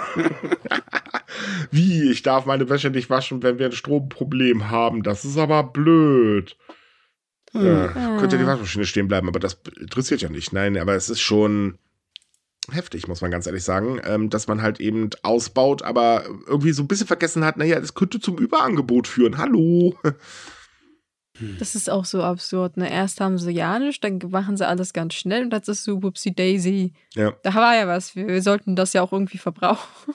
[1.71, 2.11] wie?
[2.11, 5.03] Ich darf meine Wäsche nicht waschen, wenn wir ein Stromproblem haben.
[5.03, 6.57] Das ist aber blöd.
[7.53, 7.67] Hm.
[7.67, 7.89] Ja,
[8.19, 10.53] könnte die Waschmaschine stehen bleiben, aber das interessiert ja nicht.
[10.53, 11.79] Nein, aber es ist schon
[12.71, 16.83] heftig, muss man ganz ehrlich sagen, ähm, dass man halt eben ausbaut, aber irgendwie so
[16.83, 19.39] ein bisschen vergessen hat, naja, das könnte zum Überangebot führen.
[19.39, 19.97] Hallo.
[21.39, 21.57] Hm.
[21.59, 22.77] Das ist auch so absurd.
[22.77, 22.91] Ne?
[22.91, 26.03] Erst haben sie ja nicht, dann machen sie alles ganz schnell und das ist so
[26.03, 26.93] Whoopsie Daisy.
[27.15, 27.33] Ja.
[27.43, 28.17] Da war ja was.
[28.17, 30.15] Wir, wir sollten das ja auch irgendwie verbrauchen.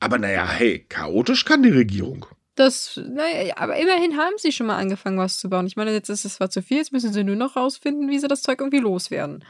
[0.00, 2.26] Aber naja, hey, chaotisch kann die Regierung.
[2.56, 5.66] Das, naja, aber immerhin haben sie schon mal angefangen, was zu bauen.
[5.66, 8.18] Ich meine, jetzt ist es zwar zu viel, jetzt müssen sie nur noch rausfinden, wie
[8.18, 9.44] sie das Zeug irgendwie loswerden.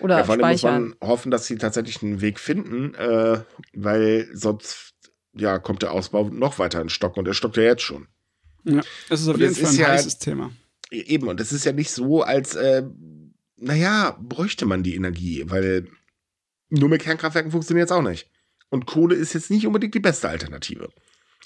[0.00, 0.82] Oder ja, vor allem speichern.
[0.82, 3.40] muss man hoffen, dass sie tatsächlich einen Weg finden, äh,
[3.74, 4.94] weil sonst
[5.34, 8.08] ja, kommt der Ausbau noch weiter in Stock und der stockt ja jetzt schon.
[8.64, 10.52] Ja, das ist auf und jeden Fall ein ja, heißes Thema.
[10.90, 12.82] Eben, und es ist ja nicht so, als, äh,
[13.56, 15.86] naja, bräuchte man die Energie, weil
[16.68, 18.28] nur mit Kernkraftwerken funktioniert es auch nicht.
[18.70, 20.88] Und Kohle ist jetzt nicht unbedingt die beste Alternative.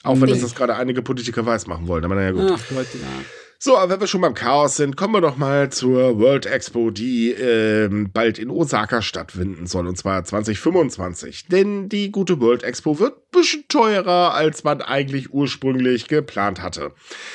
[0.02, 0.38] Auch wenn nee.
[0.38, 2.04] das gerade einige Politiker weiß machen wollen.
[2.04, 2.50] Aber naja, gut.
[2.54, 3.24] Ach Gott, ja.
[3.64, 6.90] So, aber wenn wir schon beim Chaos sind, kommen wir doch mal zur World Expo,
[6.90, 11.46] die äh, bald in Osaka stattfinden soll, und zwar 2025.
[11.46, 16.92] Denn die gute World Expo wird ein bisschen teurer, als man eigentlich ursprünglich geplant hatte.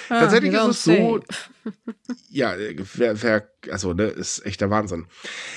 [0.09, 1.19] Ah, Tatsächlich ist es so,
[2.29, 2.55] ja,
[2.95, 5.07] wer, wer, also, ne, ist echt der Wahnsinn.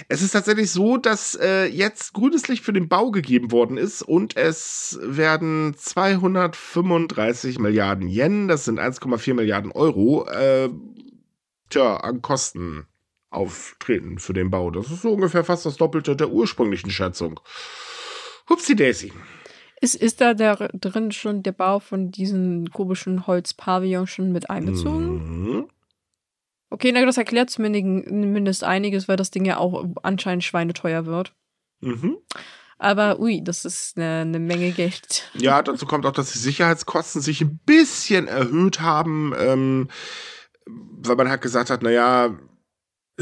[0.08, 4.02] Es ist tatsächlich so, dass äh, jetzt grünes Licht für den Bau gegeben worden ist
[4.02, 10.68] und es werden 235 Milliarden Yen, das sind 1,4 Milliarden Euro, äh,
[11.70, 12.86] tja, an Kosten
[13.30, 14.70] auftreten für den Bau.
[14.70, 17.40] Das ist so ungefähr fast das Doppelte der ursprünglichen Schätzung.
[18.48, 19.12] Hupsi Daisy.
[19.80, 25.48] Ist, ist da der, drin schon der Bau von diesen komischen Holzpavillon schon mit einbezogen?
[25.58, 25.68] Mhm.
[26.73, 31.35] Okay, na das erklärt zumindest einiges, weil das Ding ja auch anscheinend schweineteuer wird.
[31.81, 32.16] Mhm.
[32.79, 35.31] Aber ui, das ist eine, eine, Menge Geld.
[35.35, 39.89] Ja, dazu kommt auch, dass die Sicherheitskosten sich ein bisschen erhöht haben, ähm,
[40.66, 42.39] weil man halt gesagt hat, naja,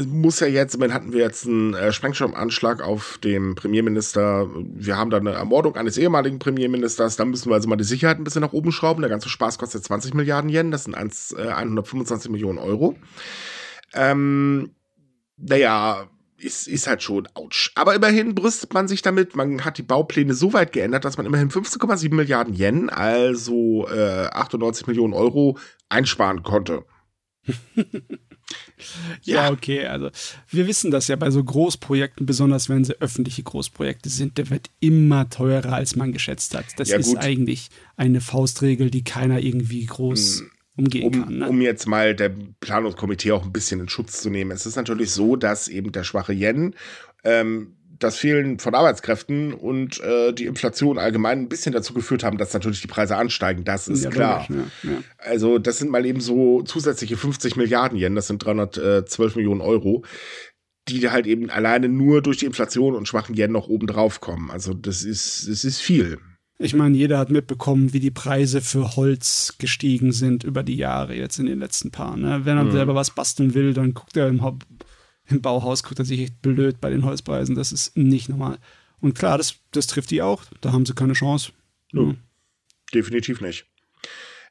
[0.07, 4.49] muss ja jetzt, immerhin hatten wir jetzt einen äh, Sprengschirmanschlag auf dem Premierminister.
[4.55, 7.15] Wir haben da eine Ermordung eines ehemaligen Premierministers.
[7.15, 9.01] Da müssen wir also mal die Sicherheit ein bisschen nach oben schrauben.
[9.01, 10.71] Der ganze Spaß kostet 20 Milliarden Yen.
[10.71, 12.95] Das sind 1, äh, 125 Millionen Euro.
[13.93, 14.71] Ähm,
[15.37, 17.71] naja, ist, ist halt schon ouch.
[17.75, 19.35] Aber immerhin brüstet man sich damit.
[19.35, 24.27] Man hat die Baupläne so weit geändert, dass man immerhin 15,7 Milliarden Yen, also äh,
[24.31, 25.57] 98 Millionen Euro,
[25.89, 26.85] einsparen konnte.
[29.23, 29.45] ja.
[29.45, 29.85] ja, okay.
[29.85, 30.09] Also
[30.49, 34.69] wir wissen das ja bei so Großprojekten, besonders wenn sie öffentliche Großprojekte sind, der wird
[34.79, 36.65] immer teurer, als man geschätzt hat.
[36.77, 41.37] Das ja, ist eigentlich eine Faustregel, die keiner irgendwie groß hm, umgehen um, kann.
[41.37, 41.49] Ne?
[41.49, 44.51] Um jetzt mal der Planungskomitee auch ein bisschen in Schutz zu nehmen.
[44.51, 46.75] Es ist natürlich so, dass eben der schwache Yen
[47.23, 52.37] ähm, das Fehlen von Arbeitskräften und äh, die Inflation allgemein ein bisschen dazu geführt haben,
[52.37, 53.63] dass natürlich die Preise ansteigen.
[53.63, 54.47] Das ist ja, klar.
[54.49, 54.97] Ja, ja.
[55.17, 60.03] Also das sind mal eben so zusätzliche 50 Milliarden Yen, das sind 312 Millionen Euro,
[60.87, 64.51] die halt eben alleine nur durch die Inflation und schwachen Yen noch oben drauf kommen.
[64.51, 66.19] Also das ist, das ist viel.
[66.63, 71.15] Ich meine, jeder hat mitbekommen, wie die Preise für Holz gestiegen sind über die Jahre
[71.15, 72.15] jetzt in den letzten paar.
[72.15, 72.41] Ne?
[72.43, 72.71] Wenn er mhm.
[72.71, 74.67] selber was basteln will, dann guckt er im Haupt
[75.31, 77.55] im Bauhaus guckt er sich echt blöd bei den Holzpreisen.
[77.55, 78.57] Das ist nicht normal.
[78.99, 80.43] Und klar, das, das trifft die auch.
[80.61, 81.51] Da haben sie keine Chance.
[81.91, 82.13] Ja.
[82.93, 83.65] Definitiv nicht.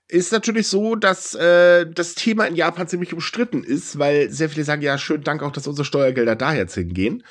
[0.08, 4.64] Ist natürlich so, dass äh, das Thema in Japan ziemlich umstritten ist, weil sehr viele
[4.64, 7.22] sagen, ja, schönen Dank auch, dass unsere Steuergelder da jetzt hingehen.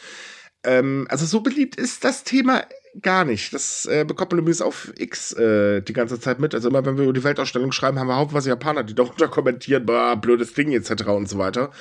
[0.63, 2.63] Ähm, also so beliebt ist das Thema
[3.01, 3.53] gar nicht.
[3.53, 6.53] Das äh, bekommt man übrigens auf X äh, die ganze Zeit mit.
[6.53, 9.85] Also immer, wenn wir über die Weltausstellung schreiben, haben wir hauptweise Japaner, die darunter kommentieren,
[9.85, 11.07] bah, blödes Ding etc.
[11.07, 11.71] und so weiter.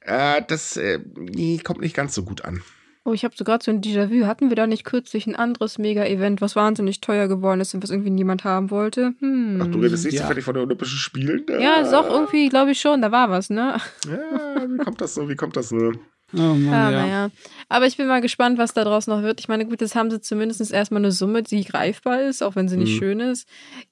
[0.00, 2.62] Äh, das äh, nee, kommt nicht ganz so gut an.
[3.04, 4.26] Oh, ich habe so gerade so ein Déjà-vu.
[4.26, 7.88] Hatten wir da nicht kürzlich ein anderes Mega-Event, was wahnsinnig teuer geworden ist und was
[7.88, 9.14] irgendwie niemand haben wollte?
[9.20, 9.60] Hm.
[9.62, 10.22] Ach, du redest nicht ja.
[10.22, 11.46] zufällig von den Olympischen Spielen?
[11.48, 13.00] Ja, ist auch irgendwie, glaube ich schon.
[13.00, 13.78] Da war was, ne?
[14.06, 15.26] Ja, wie kommt das so?
[15.26, 15.92] Wie kommt das so?
[16.34, 17.00] Oh Mann, ah, ja.
[17.00, 17.30] Naja.
[17.70, 19.40] Aber ich bin mal gespannt, was da draus noch wird.
[19.40, 22.68] Ich meine, gut, jetzt haben sie zumindest erstmal eine Summe, die greifbar ist, auch wenn
[22.68, 22.98] sie nicht mhm.
[22.98, 23.48] schön ist.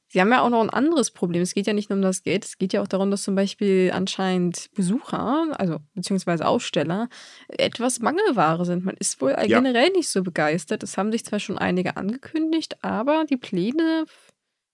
[0.08, 1.42] Sie haben ja auch noch ein anderes Problem.
[1.42, 3.34] Es geht ja nicht nur um das Geld, es geht ja auch darum, dass zum
[3.34, 7.08] Beispiel anscheinend Besucher, also beziehungsweise Aussteller,
[7.48, 8.84] etwas Mangelware sind.
[8.84, 9.46] Man ist wohl ja.
[9.46, 10.82] generell nicht so begeistert.
[10.82, 14.04] Es haben sich zwar schon einige angekündigt, aber die Pläne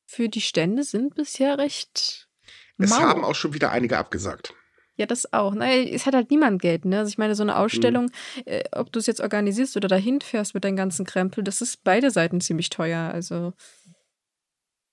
[0.05, 2.29] für die Stände sind bisher recht.
[2.77, 2.97] Es mau.
[2.99, 4.55] haben auch schon wieder einige abgesagt.
[4.97, 5.55] Ja, das auch.
[5.55, 6.99] Naja, es hat halt niemand Geld, ne?
[6.99, 8.43] Also ich meine, so eine Ausstellung, mhm.
[8.45, 11.83] äh, ob du es jetzt organisierst oder dahin fährst mit deinem ganzen Krempel, das ist
[11.83, 13.11] beide Seiten ziemlich teuer.
[13.11, 13.55] Also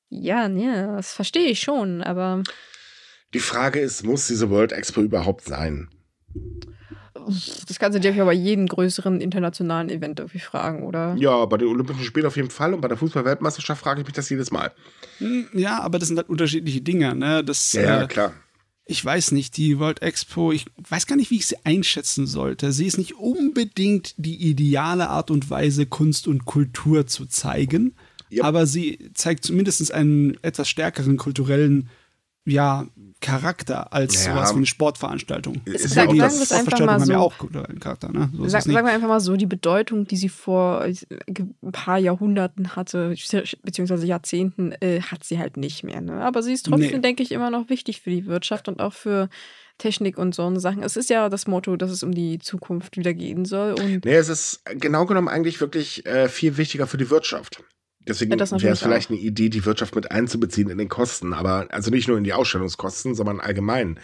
[0.10, 2.44] ja, ne, das verstehe ich schon, aber.
[3.34, 5.90] Die Frage ist, muss diese World Expo überhaupt sein?
[7.68, 11.16] Das kannst du dir ja bei jedem größeren internationalen Event irgendwie fragen, oder?
[11.18, 14.16] Ja, bei den Olympischen Spielen auf jeden Fall und bei der Fußball-Weltmeisterschaft frage ich mich
[14.16, 14.72] das jedes Mal.
[15.20, 17.44] Hm, ja, aber das sind halt unterschiedliche Dinge, ne?
[17.44, 18.34] Das, ja, ja äh, klar.
[18.86, 22.72] Ich weiß nicht, die World Expo, ich weiß gar nicht, wie ich sie einschätzen sollte.
[22.72, 27.96] Sie ist nicht unbedingt die ideale Art und Weise, Kunst und Kultur zu zeigen.
[28.32, 28.44] Yep.
[28.44, 31.90] Aber sie zeigt zumindest einen etwas stärkeren kulturellen
[32.46, 32.88] ja,
[33.22, 34.32] Charakter als ja.
[34.32, 35.62] sowas wie eine Sportveranstaltung.
[35.66, 37.12] Es ist sagen, ja sagen wir einfach mal so.
[37.12, 38.30] Ja auch kulturellen Charakter, ne?
[38.34, 40.96] so Sag, sagen wir einfach mal so, die Bedeutung, die sie vor äh,
[41.28, 43.14] ein paar Jahrhunderten hatte,
[43.64, 46.02] beziehungsweise Jahrzehnten, äh, hat sie halt nicht mehr.
[46.02, 46.22] Ne?
[46.24, 47.00] Aber sie ist trotzdem, nee.
[47.00, 49.30] denke ich, immer noch wichtig für die Wirtschaft und auch für
[49.78, 50.84] Technik und so Sachen.
[50.84, 53.74] Es ist ja das Motto, dass es um die Zukunft wieder gehen soll.
[53.74, 57.64] Und nee, es ist genau genommen eigentlich wirklich äh, viel wichtiger für die Wirtschaft.
[58.08, 59.14] Deswegen ja, wäre es vielleicht auch.
[59.14, 61.34] eine Idee, die Wirtschaft mit einzubeziehen in den Kosten.
[61.34, 64.00] Aber also nicht nur in die Ausstellungskosten, sondern allgemein.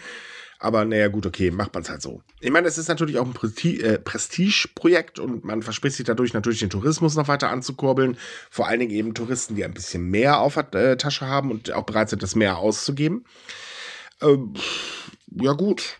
[0.58, 2.22] Aber naja, gut, okay, macht man es halt so.
[2.40, 6.32] Ich meine, es ist natürlich auch ein Presti äh, Prestigeprojekt und man verspricht sich dadurch
[6.32, 8.16] natürlich den Tourismus noch weiter anzukurbeln.
[8.50, 11.72] Vor allen Dingen eben Touristen, die ein bisschen mehr auf der äh, Tasche haben und
[11.72, 13.24] auch bereit sind, das mehr auszugeben.
[14.22, 14.54] Ähm,
[15.30, 15.98] ja, gut.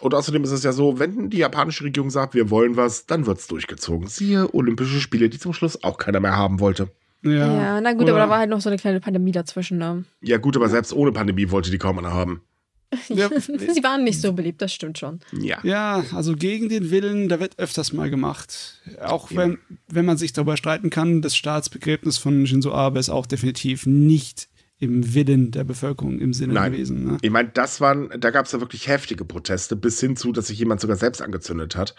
[0.00, 3.26] Und außerdem ist es ja so, wenn die japanische Regierung sagt, wir wollen was, dann
[3.26, 4.08] wird es durchgezogen.
[4.08, 6.90] Siehe Olympische Spiele, die zum Schluss auch keiner mehr haben wollte.
[7.22, 9.78] Ja, ja na gut, Oder aber da war halt noch so eine kleine Pandemie dazwischen.
[9.78, 10.04] Ne?
[10.20, 12.42] Ja, gut, aber selbst ohne Pandemie wollte die kaum einer haben.
[13.08, 13.30] Ja.
[13.40, 15.20] Sie waren nicht so beliebt, das stimmt schon.
[15.32, 15.60] Ja.
[15.62, 18.82] Ja, also gegen den Willen, da wird öfters mal gemacht.
[19.00, 19.58] Auch wenn,
[19.88, 24.50] wenn man sich darüber streiten kann, das Staatsbegräbnis von Shinzo Abe ist auch definitiv nicht
[24.78, 26.72] im Willen der Bevölkerung im Sinne Nein.
[26.72, 27.04] gewesen.
[27.04, 27.18] Ne?
[27.22, 30.48] Ich meine, das waren, da gab es ja wirklich heftige Proteste, bis hin zu, dass
[30.48, 31.94] sich jemand sogar selbst angezündet hat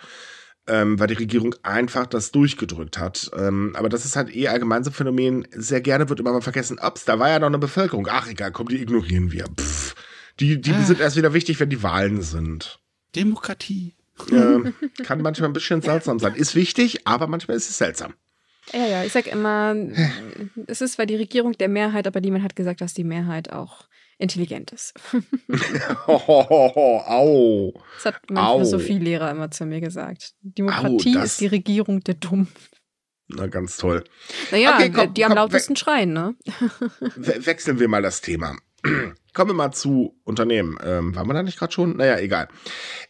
[0.67, 3.29] ähm, weil die Regierung einfach das durchgedrückt hat.
[3.37, 5.47] Ähm, aber das ist halt eh allgemein so ein Phänomen.
[5.51, 8.07] Sehr gerne wird immer mal vergessen, ups, da war ja noch eine Bevölkerung.
[8.09, 9.45] Ach egal, komm, die ignorieren wir.
[9.59, 9.95] Pff.
[10.39, 10.83] Die, die ah.
[10.83, 12.79] sind erst wieder wichtig, wenn die Wahlen sind.
[13.15, 13.95] Demokratie.
[14.31, 16.35] Ähm, kann manchmal ein bisschen seltsam sein.
[16.35, 18.13] Ist wichtig, aber manchmal ist es seltsam.
[18.71, 19.75] Ja, ja, ich sag immer,
[20.67, 23.87] es ist zwar die Regierung der Mehrheit, aber niemand hat gesagt, dass die Mehrheit auch
[24.23, 24.93] Intelligentes.
[26.07, 27.73] Au.
[27.95, 28.63] Das hat manchmal Au.
[28.63, 30.33] Sophie-Lehrer immer zu mir gesagt.
[30.41, 32.47] Demokratie das- ist die Regierung der Dummen.
[33.27, 34.03] Na, ganz toll.
[34.51, 36.35] Naja, Okay, komm, die am komm, lautesten schreien, ne?
[37.15, 38.55] We wechseln wir mal das Thema.
[39.33, 40.77] Kommen wir mal zu Unternehmen.
[40.83, 41.97] Ähm, waren wir da nicht gerade schon?
[41.97, 42.49] Naja, egal.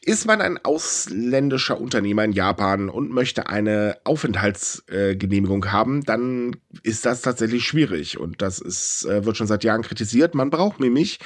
[0.01, 7.21] Ist man ein ausländischer Unternehmer in Japan und möchte eine Aufenthaltsgenehmigung haben, dann ist das
[7.21, 8.19] tatsächlich schwierig.
[8.19, 10.35] Und das ist, äh, wird schon seit Jahren kritisiert.
[10.35, 11.19] Man braucht nämlich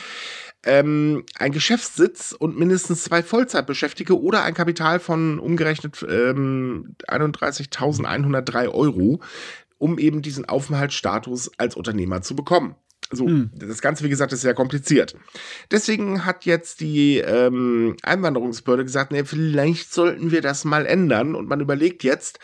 [0.65, 9.21] ähm, ein Geschäftssitz und mindestens zwei Vollzeitbeschäftigte oder ein Kapital von umgerechnet ähm, 31.103 Euro,
[9.77, 12.75] um eben diesen Aufenthaltsstatus als Unternehmer zu bekommen.
[13.11, 13.51] So, Hm.
[13.55, 15.15] das Ganze, wie gesagt, ist sehr kompliziert.
[15.71, 21.35] Deswegen hat jetzt die ähm, Einwanderungsbehörde gesagt, nee, vielleicht sollten wir das mal ändern.
[21.35, 22.39] Und man überlegt jetzt,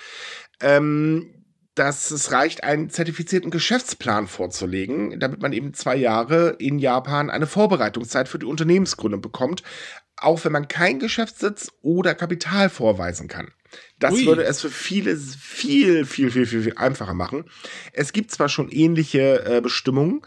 [0.62, 1.44] ähm,
[1.76, 7.48] dass es reicht, einen zertifizierten Geschäftsplan vorzulegen, damit man eben zwei Jahre in Japan eine
[7.48, 9.64] Vorbereitungszeit für die Unternehmensgründung bekommt,
[10.16, 13.52] auch wenn man keinen Geschäftssitz oder Kapital vorweisen kann.
[13.98, 14.26] Das Ui.
[14.28, 17.46] würde es für viele viel, viel, viel, viel, viel einfacher machen.
[17.92, 20.22] Es gibt zwar schon ähnliche äh, Bestimmungen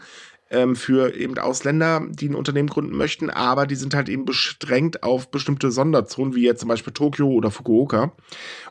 [0.49, 5.03] ähm, für eben Ausländer, die ein Unternehmen gründen möchten, aber die sind halt eben beschränkt
[5.03, 8.13] auf bestimmte Sonderzonen, wie jetzt zum Beispiel Tokio oder Fukuoka.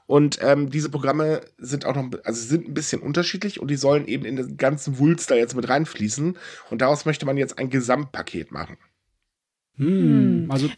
[0.07, 4.07] Und ähm, diese Programme sind auch noch, also sind ein bisschen unterschiedlich und die sollen
[4.07, 6.37] eben in den ganzen Wulst da jetzt mit reinfließen.
[6.71, 8.77] Und daraus möchte man jetzt ein Gesamtpaket machen.
[9.77, 10.47] Hm.
[10.47, 10.51] Hm.
[10.51, 10.71] Also,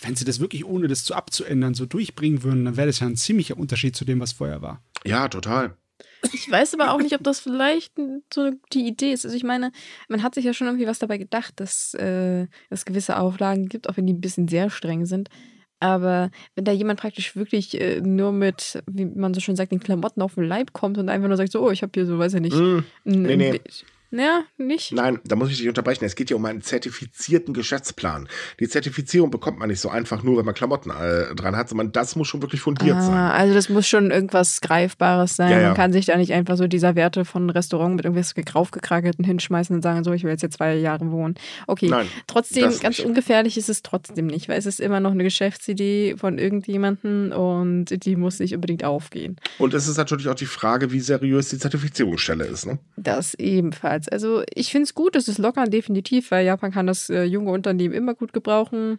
[0.00, 3.06] wenn sie das wirklich ohne das zu abzuändern so durchbringen würden, dann wäre das ja
[3.06, 4.82] ein ziemlicher Unterschied zu dem, was vorher war.
[5.04, 5.76] Ja, total.
[6.32, 7.94] Ich weiß aber auch nicht, ob das vielleicht
[8.32, 9.24] so die Idee ist.
[9.24, 9.72] Also ich meine,
[10.08, 13.88] man hat sich ja schon irgendwie was dabei gedacht, dass äh, es gewisse Auflagen gibt,
[13.88, 15.28] auch wenn die ein bisschen sehr streng sind.
[15.80, 19.80] Aber wenn da jemand praktisch wirklich äh, nur mit, wie man so schön sagt, den
[19.80, 22.18] Klamotten auf den Leib kommt und einfach nur sagt, so, oh, ich habe hier so,
[22.18, 22.56] weiß ich nicht.
[22.56, 23.60] Mm, nee, nee.
[24.12, 24.92] Ja, nicht?
[24.92, 26.04] Nein, da muss ich dich unterbrechen.
[26.04, 28.28] Es geht ja um einen zertifizierten Geschäftsplan.
[28.60, 31.92] Die Zertifizierung bekommt man nicht so einfach nur, wenn man Klamotten äh, dran hat, sondern
[31.92, 33.14] das muss schon wirklich fundiert sein.
[33.14, 35.50] Ah, also das muss schon irgendwas Greifbares sein.
[35.50, 35.66] Ja, ja.
[35.68, 39.74] Man kann sich da nicht einfach so dieser Werte von Restaurant mit irgendwas gekraufgekrakelten hinschmeißen
[39.74, 41.34] und sagen, so, ich will jetzt hier zwei Jahre wohnen.
[41.66, 43.06] Okay, Nein, trotzdem, ganz nicht.
[43.06, 48.04] ungefährlich ist es trotzdem nicht, weil es ist immer noch eine Geschäftsidee von irgendjemandem und
[48.04, 49.36] die muss nicht unbedingt aufgehen.
[49.58, 52.66] Und es ist natürlich auch die Frage, wie seriös die Zertifizierungsstelle ist.
[52.66, 52.78] Ne?
[52.96, 54.01] Das ebenfalls.
[54.10, 57.50] Also ich finde es gut, es ist locker, definitiv, weil Japan kann das äh, junge
[57.50, 58.98] Unternehmen immer gut gebrauchen.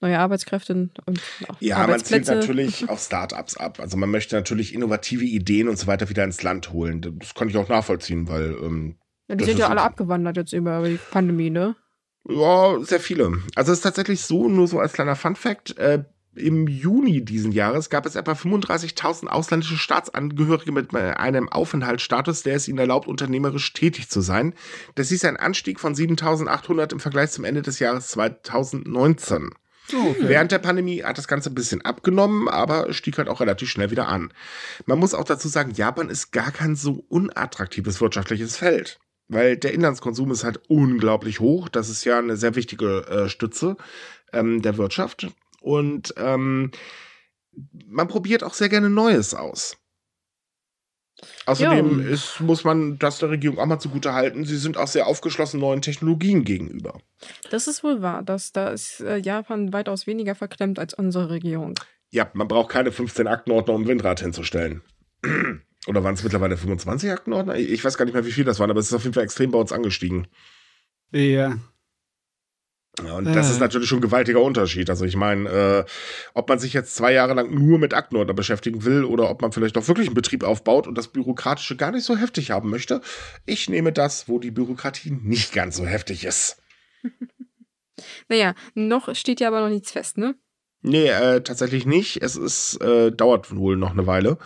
[0.00, 3.80] Neue Arbeitskräfte und auch Ja, man zielt natürlich auf Startups ab.
[3.80, 7.00] Also man möchte natürlich innovative Ideen und so weiter wieder ins Land holen.
[7.18, 8.96] Das kann ich auch nachvollziehen, weil ähm,
[9.28, 11.76] Ja, die sind ja alle abgewandert jetzt über die Pandemie, ne?
[12.28, 13.38] Ja, sehr viele.
[13.54, 16.04] Also es ist tatsächlich so, nur so als kleiner Fun-Fact, äh,
[16.36, 22.56] im Juni diesen Jahres gab es etwa 35.000 ausländische Staatsangehörige mit äh, einem Aufenthaltsstatus, der
[22.56, 24.54] es ihnen erlaubt, unternehmerisch tätig zu sein.
[24.94, 29.50] Das ist ein Anstieg von 7.800 im Vergleich zum Ende des Jahres 2019.
[29.92, 30.16] Okay.
[30.20, 33.90] Während der Pandemie hat das Ganze ein bisschen abgenommen, aber stieg halt auch relativ schnell
[33.90, 34.32] wieder an.
[34.86, 38.98] Man muss auch dazu sagen, Japan ist gar kein so unattraktives wirtschaftliches Feld.
[39.28, 41.68] Weil der Inlandskonsum ist halt unglaublich hoch.
[41.68, 43.76] Das ist ja eine sehr wichtige äh, Stütze
[44.32, 45.28] ähm, der Wirtschaft.
[45.64, 46.72] Und ähm,
[47.86, 49.78] man probiert auch sehr gerne Neues aus.
[51.46, 52.08] Außerdem Ja.
[52.08, 54.44] ist, muss man das der Regierung auch mal zugute halten.
[54.44, 57.00] Sie sind auch sehr aufgeschlossen neuen Technologien gegenüber.
[57.50, 58.22] Das ist wohl wahr.
[58.22, 61.78] dass da ist äh, Japan weitaus weniger verklemmt als unsere Regierung.
[62.10, 64.82] Ja, man braucht keine 15 Aktenordner, um ein Windrad hinzustellen.
[65.86, 67.56] Oder waren es mittlerweile 25 Aktenordner?
[67.56, 69.14] Ich ich weiß gar nicht mehr, wie viel das waren, aber es ist auf jeden
[69.14, 70.26] Fall extrem bei uns angestiegen.
[71.10, 71.56] Ja.
[73.02, 74.88] Ja, und das ist natürlich schon ein gewaltiger Unterschied.
[74.88, 75.84] Also ich meine, äh,
[76.34, 79.50] ob man sich jetzt zwei Jahre lang nur mit Aktenordner beschäftigen will oder ob man
[79.50, 83.00] vielleicht auch wirklich einen Betrieb aufbaut und das Bürokratische gar nicht so heftig haben möchte.
[83.46, 86.62] Ich nehme das, wo die Bürokratie nicht ganz so heftig ist.
[88.28, 90.34] Naja, noch steht ja aber noch nichts fest, ne?
[90.82, 92.22] Nee, äh, tatsächlich nicht.
[92.22, 94.38] Es ist, äh, dauert wohl noch eine Weile.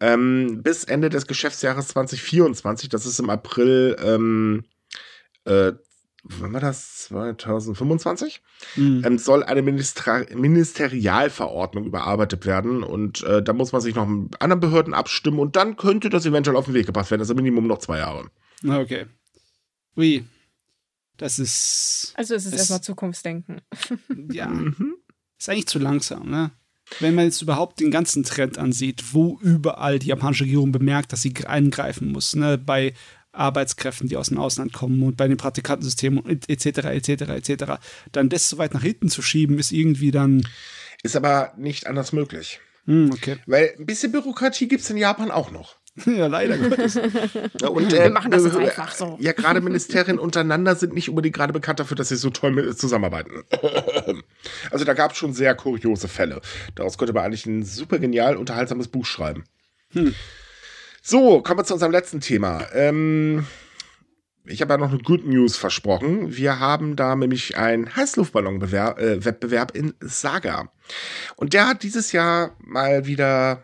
[0.00, 4.64] Ähm, bis Ende des Geschäftsjahres 2024, das ist im April, ähm,
[5.44, 5.72] äh,
[6.38, 7.04] wann war das?
[7.08, 8.42] 2025?
[8.74, 9.02] Hm.
[9.04, 14.40] Ähm, soll eine Minister Ministerialverordnung überarbeitet werden und äh, da muss man sich noch mit
[14.40, 17.22] anderen Behörden abstimmen und dann könnte das eventuell auf den Weg gebracht werden.
[17.22, 18.30] Also Minimum noch zwei Jahre.
[18.66, 19.06] Okay.
[19.96, 20.24] Ui.
[21.18, 22.12] Das ist.
[22.16, 23.60] Also es ist erstmal Zukunftsdenken.
[24.32, 24.48] Ja.
[24.48, 24.94] Mhm.
[25.38, 26.50] Ist eigentlich zu langsam, ne?
[27.00, 31.22] Wenn man jetzt überhaupt den ganzen Trend ansieht, wo überall die japanische Regierung bemerkt, dass
[31.22, 32.58] sie eingreifen muss, ne?
[32.58, 32.94] Bei
[33.38, 37.64] Arbeitskräften, die aus dem Ausland kommen und bei den Praktikantensystemen und etc., etc., etc.,
[38.12, 40.46] dann das so weit nach hinten zu schieben, ist irgendwie dann,
[41.02, 42.60] Ist aber nicht anders möglich.
[42.86, 43.36] hm, okay.
[43.46, 45.76] Weil ein bisschen Bürokratie gibt es in Japan auch noch.
[46.06, 46.94] Ja, leider Gottes.
[47.60, 49.16] Ja, und, Wir äh, machen das äh, einfach so.
[49.20, 52.78] Ja, gerade Ministerien untereinander sind nicht unbedingt gerade bekannt dafür, dass sie so toll mit,
[52.78, 53.42] zusammenarbeiten.
[54.70, 56.40] also da gab es schon sehr kuriose Fälle.
[56.74, 59.44] Daraus könnte man eigentlich ein super genial unterhaltsames Buch schreiben.
[61.02, 62.66] So, kommen wir zu unserem letzten Thema.
[62.72, 63.46] Ähm,
[64.44, 66.36] ich habe ja noch eine Good News versprochen.
[66.36, 70.72] Wir haben da nämlich einen Heißluftballon-Wettbewerb in Saga.
[71.36, 73.62] Und der hat dieses Jahr mal wieder,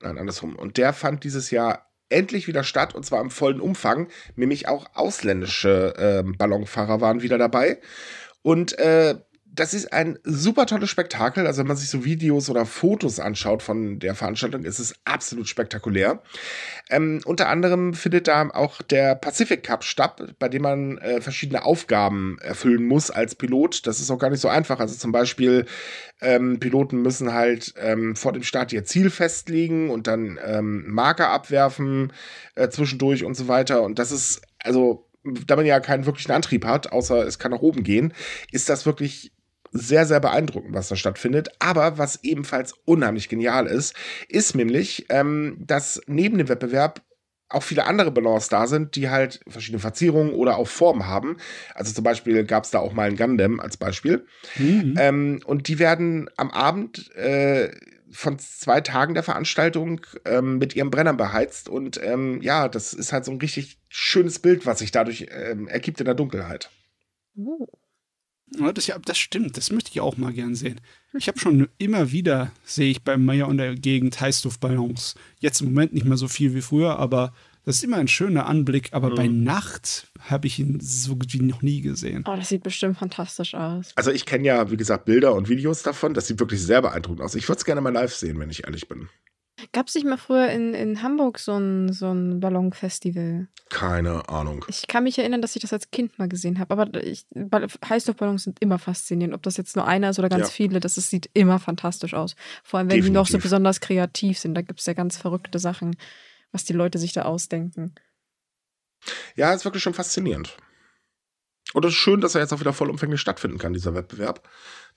[0.00, 0.56] nein, andersrum.
[0.56, 4.08] Und der fand dieses Jahr endlich wieder statt und zwar im vollen Umfang.
[4.34, 7.80] Nämlich auch ausländische ähm, Ballonfahrer waren wieder dabei.
[8.42, 9.16] Und äh,
[9.54, 11.46] das ist ein super tolles Spektakel.
[11.46, 15.48] Also wenn man sich so Videos oder Fotos anschaut von der Veranstaltung, ist es absolut
[15.48, 16.22] spektakulär.
[16.90, 21.64] Ähm, unter anderem findet da auch der Pacific Cup statt, bei dem man äh, verschiedene
[21.64, 23.86] Aufgaben erfüllen muss als Pilot.
[23.86, 24.80] Das ist auch gar nicht so einfach.
[24.80, 25.66] Also zum Beispiel
[26.20, 31.28] ähm, Piloten müssen halt ähm, vor dem Start ihr Ziel festlegen und dann ähm, Marker
[31.28, 32.12] abwerfen
[32.56, 33.82] äh, zwischendurch und so weiter.
[33.82, 37.60] Und das ist also da man ja keinen wirklichen Antrieb hat, außer es kann nach
[37.60, 38.12] oben gehen,
[38.52, 39.32] ist das wirklich
[39.74, 41.50] sehr, sehr beeindruckend, was da stattfindet.
[41.58, 43.94] Aber was ebenfalls unheimlich genial ist,
[44.28, 47.02] ist nämlich, ähm, dass neben dem Wettbewerb
[47.48, 51.36] auch viele andere Ballons da sind, die halt verschiedene Verzierungen oder auch Formen haben.
[51.74, 54.26] Also zum Beispiel gab es da auch mal ein Gundam als Beispiel.
[54.56, 54.94] Mhm.
[54.98, 57.70] Ähm, und die werden am Abend äh,
[58.10, 61.68] von zwei Tagen der Veranstaltung ähm, mit ihren Brennern beheizt.
[61.68, 65.68] Und ähm, ja, das ist halt so ein richtig schönes Bild, was sich dadurch ähm,
[65.68, 66.70] ergibt in der Dunkelheit.
[67.36, 67.66] Oh.
[68.46, 70.80] Das, ja, das stimmt, das möchte ich auch mal gern sehen.
[71.16, 75.14] Ich habe schon immer wieder, sehe ich beim Meier und der Gegend Heißluftballons.
[75.40, 77.32] Jetzt im Moment nicht mehr so viel wie früher, aber
[77.64, 78.90] das ist immer ein schöner Anblick.
[78.92, 82.24] Aber bei Nacht habe ich ihn so gut wie noch nie gesehen.
[82.26, 83.92] oh, das sieht bestimmt fantastisch aus.
[83.96, 86.12] Also ich kenne ja, wie gesagt, Bilder und Videos davon.
[86.12, 87.34] Das sieht wirklich sehr beeindruckend aus.
[87.34, 89.08] Ich würde es gerne mal live sehen, wenn ich ehrlich bin.
[89.72, 93.48] Gab es nicht mal früher in, in Hamburg so ein, so ein Ballonfestival?
[93.70, 94.64] Keine Ahnung.
[94.68, 96.72] Ich kann mich erinnern, dass ich das als Kind mal gesehen habe.
[96.78, 99.34] Aber ich, Ball- Heißluftballons sind immer faszinierend.
[99.34, 100.50] Ob das jetzt nur einer ist oder ganz Ja.
[100.52, 102.36] viele, das ist, sieht immer fantastisch aus.
[102.62, 103.42] Vor allem, wenn die noch so Definitiv.
[103.44, 104.54] besonders kreativ sind.
[104.54, 105.96] Da gibt es ja ganz verrückte Sachen,
[106.52, 107.94] was die Leute sich da ausdenken.
[109.36, 110.56] Ja, ist wirklich schon faszinierend.
[111.72, 114.46] Und es ist schön, dass er jetzt auch wieder vollumfänglich stattfinden kann, dieser Wettbewerb.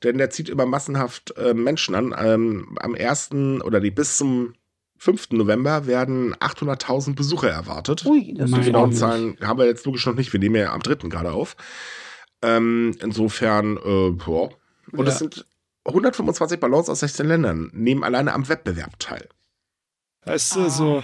[0.04, 2.14] Denn der zieht immer massenhaft äh, Menschen an.
[2.18, 3.32] Ähm, am 1.
[3.64, 4.54] oder die bis zum
[5.00, 5.32] 5.
[5.32, 8.06] November werden 800.000 Besucher erwartet.
[8.06, 8.94] Ui, das Die genauen.
[8.94, 10.34] Zahlen haben wir jetzt logisch noch nicht.
[10.34, 11.08] Wir nehmen ja am 3.
[11.10, 11.56] gerade auf.
[12.42, 14.50] Ähm, insofern, äh, ja.
[14.92, 15.06] Und Ja.
[15.06, 15.46] es sind
[15.86, 19.28] 125 Ballons aus 16 Ländern, nehmen alleine am Wettbewerb teil.
[20.28, 21.04] Weißt du, so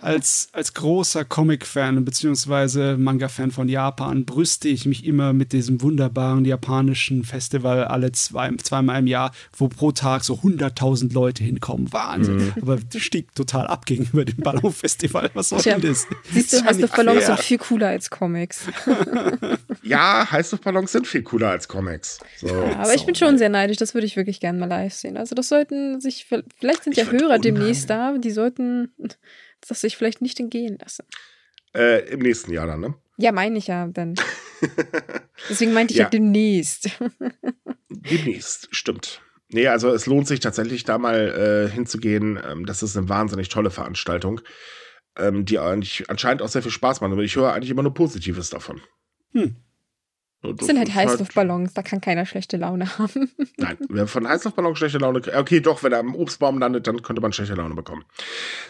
[0.00, 6.44] als, als großer Comic-Fan beziehungsweise Manga-Fan von Japan brüste ich mich immer mit diesem wunderbaren
[6.44, 11.92] japanischen Festival alle zwei, zweimal im Jahr, wo pro Tag so 100.000 Leute hinkommen.
[11.92, 12.52] Wahnsinn.
[12.60, 15.30] Aber das stieg total ab gegenüber dem Ballon-Festival.
[15.34, 16.06] Was soll denn das?
[16.32, 18.66] Siehst du, ja Heißluftballons sind viel cooler als Comics.
[19.88, 22.18] Ja, Heißluftballons sind viel cooler als Comics.
[22.36, 22.48] So.
[22.48, 25.16] Aber ich bin schon sehr neidisch, das würde ich wirklich gerne mal live sehen.
[25.16, 28.57] Also das sollten sich, vielleicht sind Ich ja Hörer demnächst da, die sollten
[29.68, 31.04] das sich vielleicht nicht entgehen lassen.
[31.74, 32.94] Äh, Im nächsten Jahr dann, ne?
[33.18, 34.14] Ja, meine ich ja dann.
[35.48, 36.10] Deswegen meinte ich ja, Ja.
[36.10, 36.90] demnächst.
[37.90, 39.22] Demnächst, stimmt.
[39.50, 42.38] Nee, also es lohnt sich tatsächlich da mal äh, hinzugehen.
[42.44, 44.40] Ähm, das ist eine wahnsinnig tolle Veranstaltung,
[45.16, 47.12] ähm, die eigentlich anscheinend auch sehr viel Spaß macht.
[47.12, 48.80] Aber ich höre eigentlich immer nur Positives davon.
[49.32, 49.56] Hm.
[50.40, 53.30] Und Das sind halt ist Heißluftballons, da kann keiner schlechte Laune haben.
[53.56, 55.36] Nein, wer von Heißluftballon schlechte Laune kriegt.
[55.36, 58.04] Okay, doch, wenn er am Obstbaum landet, dann könnte man schlechte Laune bekommen.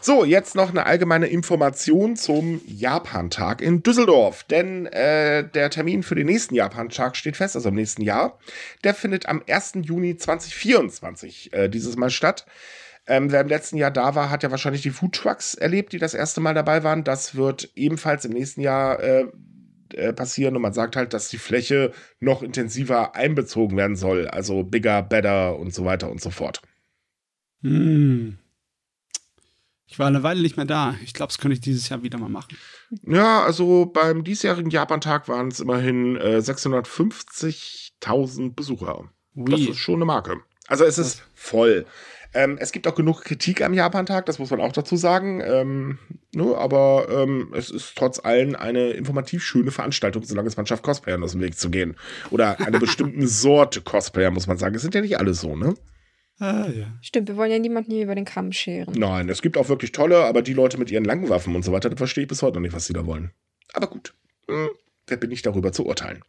[0.00, 4.44] So, jetzt noch eine allgemeine Information zum Japan-Tag in Düsseldorf.
[4.44, 8.38] Denn äh, der Termin für den nächsten Japan-Tag steht fest, also im nächsten Jahr.
[8.82, 9.74] Der findet am 1.
[9.82, 12.46] Juni 2024 äh, dieses Mal statt.
[13.06, 15.98] Ähm, wer im letzten Jahr da war, hat ja wahrscheinlich die Food Trucks erlebt, die
[15.98, 17.04] das erste Mal dabei waren.
[17.04, 19.26] Das wird ebenfalls im nächsten Jahr äh,
[19.94, 24.28] äh, passieren und man sagt halt, dass die Fläche noch intensiver einbezogen werden soll.
[24.28, 26.62] Also bigger, better und so weiter und so fort.
[27.62, 28.38] Hm.
[29.90, 30.96] Ich war eine Weile nicht mehr da.
[31.02, 32.58] Ich glaube, das könnte ich dieses Jahr wieder mal machen.
[33.06, 39.10] Ja, also beim diesjährigen Japan-Tag waren es immerhin äh, 650.000 Besucher.
[39.34, 39.70] Das Ui.
[39.70, 40.42] ist schon eine Marke.
[40.66, 41.86] Also es ist voll.
[42.34, 45.40] Ähm, es gibt auch genug Kritik am Japan-Tag, das muss man auch dazu sagen.
[45.40, 45.98] Ähm,
[46.34, 50.82] ne, aber ähm, es ist trotz allem eine informativ schöne Veranstaltung, solange es man schafft,
[50.82, 51.96] Cosplayern aus dem Weg zu gehen.
[52.30, 54.74] Oder einer bestimmten Sorte Cosplayer, muss man sagen.
[54.74, 55.74] Es sind ja nicht alle so, ne?
[56.38, 56.86] Ah, ja.
[57.00, 58.94] Stimmt, wir wollen ja niemanden hier über den Kamm scheren.
[58.96, 61.72] Nein, es gibt auch wirklich tolle, aber die Leute mit ihren langen Waffen und so
[61.72, 63.32] weiter, da verstehe ich bis heute noch nicht, was sie da wollen.
[63.72, 64.14] Aber gut,
[64.48, 64.68] hm,
[65.06, 66.22] wer bin ich darüber zu urteilen?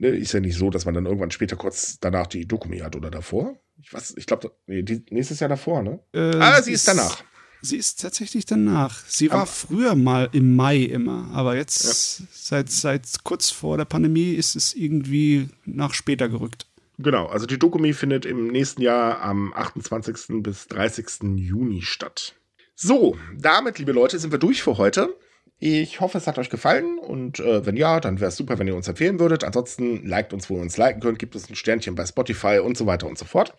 [0.00, 2.96] Ne, ist ja nicht so, dass man dann irgendwann später kurz danach die Dokumi hat
[2.96, 3.60] oder davor.
[3.82, 6.00] Ich weiß, ich glaube, nee, nächstes Jahr davor, ne?
[6.14, 7.22] Äh, Ah, sie ist danach.
[7.60, 9.04] Sie ist tatsächlich danach.
[9.06, 14.32] Sie war früher mal im Mai immer, aber jetzt seit, seit kurz vor der Pandemie
[14.32, 16.66] ist es irgendwie nach später gerückt.
[16.98, 20.42] Genau, also die Dokumi findet im nächsten Jahr am 28.
[20.42, 21.36] bis 30.
[21.36, 22.34] Juni statt.
[22.74, 25.14] So, damit, liebe Leute, sind wir durch für heute.
[25.62, 28.66] Ich hoffe, es hat euch gefallen und äh, wenn ja, dann wäre es super, wenn
[28.66, 29.44] ihr uns empfehlen würdet.
[29.44, 32.78] Ansonsten liked uns, wo ihr uns liken könnt, gibt es ein Sternchen bei Spotify und
[32.78, 33.54] so weiter und so fort.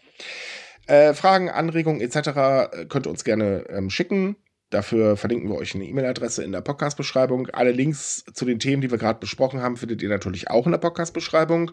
[0.88, 2.16] Äh, Fragen, Anregungen etc.
[2.16, 4.36] äh, könnt ihr uns gerne ähm, schicken.
[4.72, 7.50] Dafür verlinken wir euch eine E-Mail-Adresse in der Podcast-Beschreibung.
[7.52, 10.72] Alle Links zu den Themen, die wir gerade besprochen haben, findet ihr natürlich auch in
[10.72, 11.72] der Podcast-Beschreibung.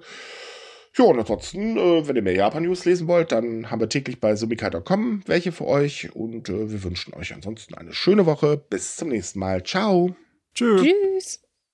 [0.99, 4.35] Ja, und ansonsten, äh, wenn ihr mehr Japan-News lesen wollt, dann haben wir täglich bei
[4.35, 8.57] sumika.com welche für euch und äh, wir wünschen euch ansonsten eine schöne Woche.
[8.57, 9.63] Bis zum nächsten Mal.
[9.63, 10.17] Ciao.
[10.55, 10.83] Tschüss.
[10.83, 11.48] Tschüss.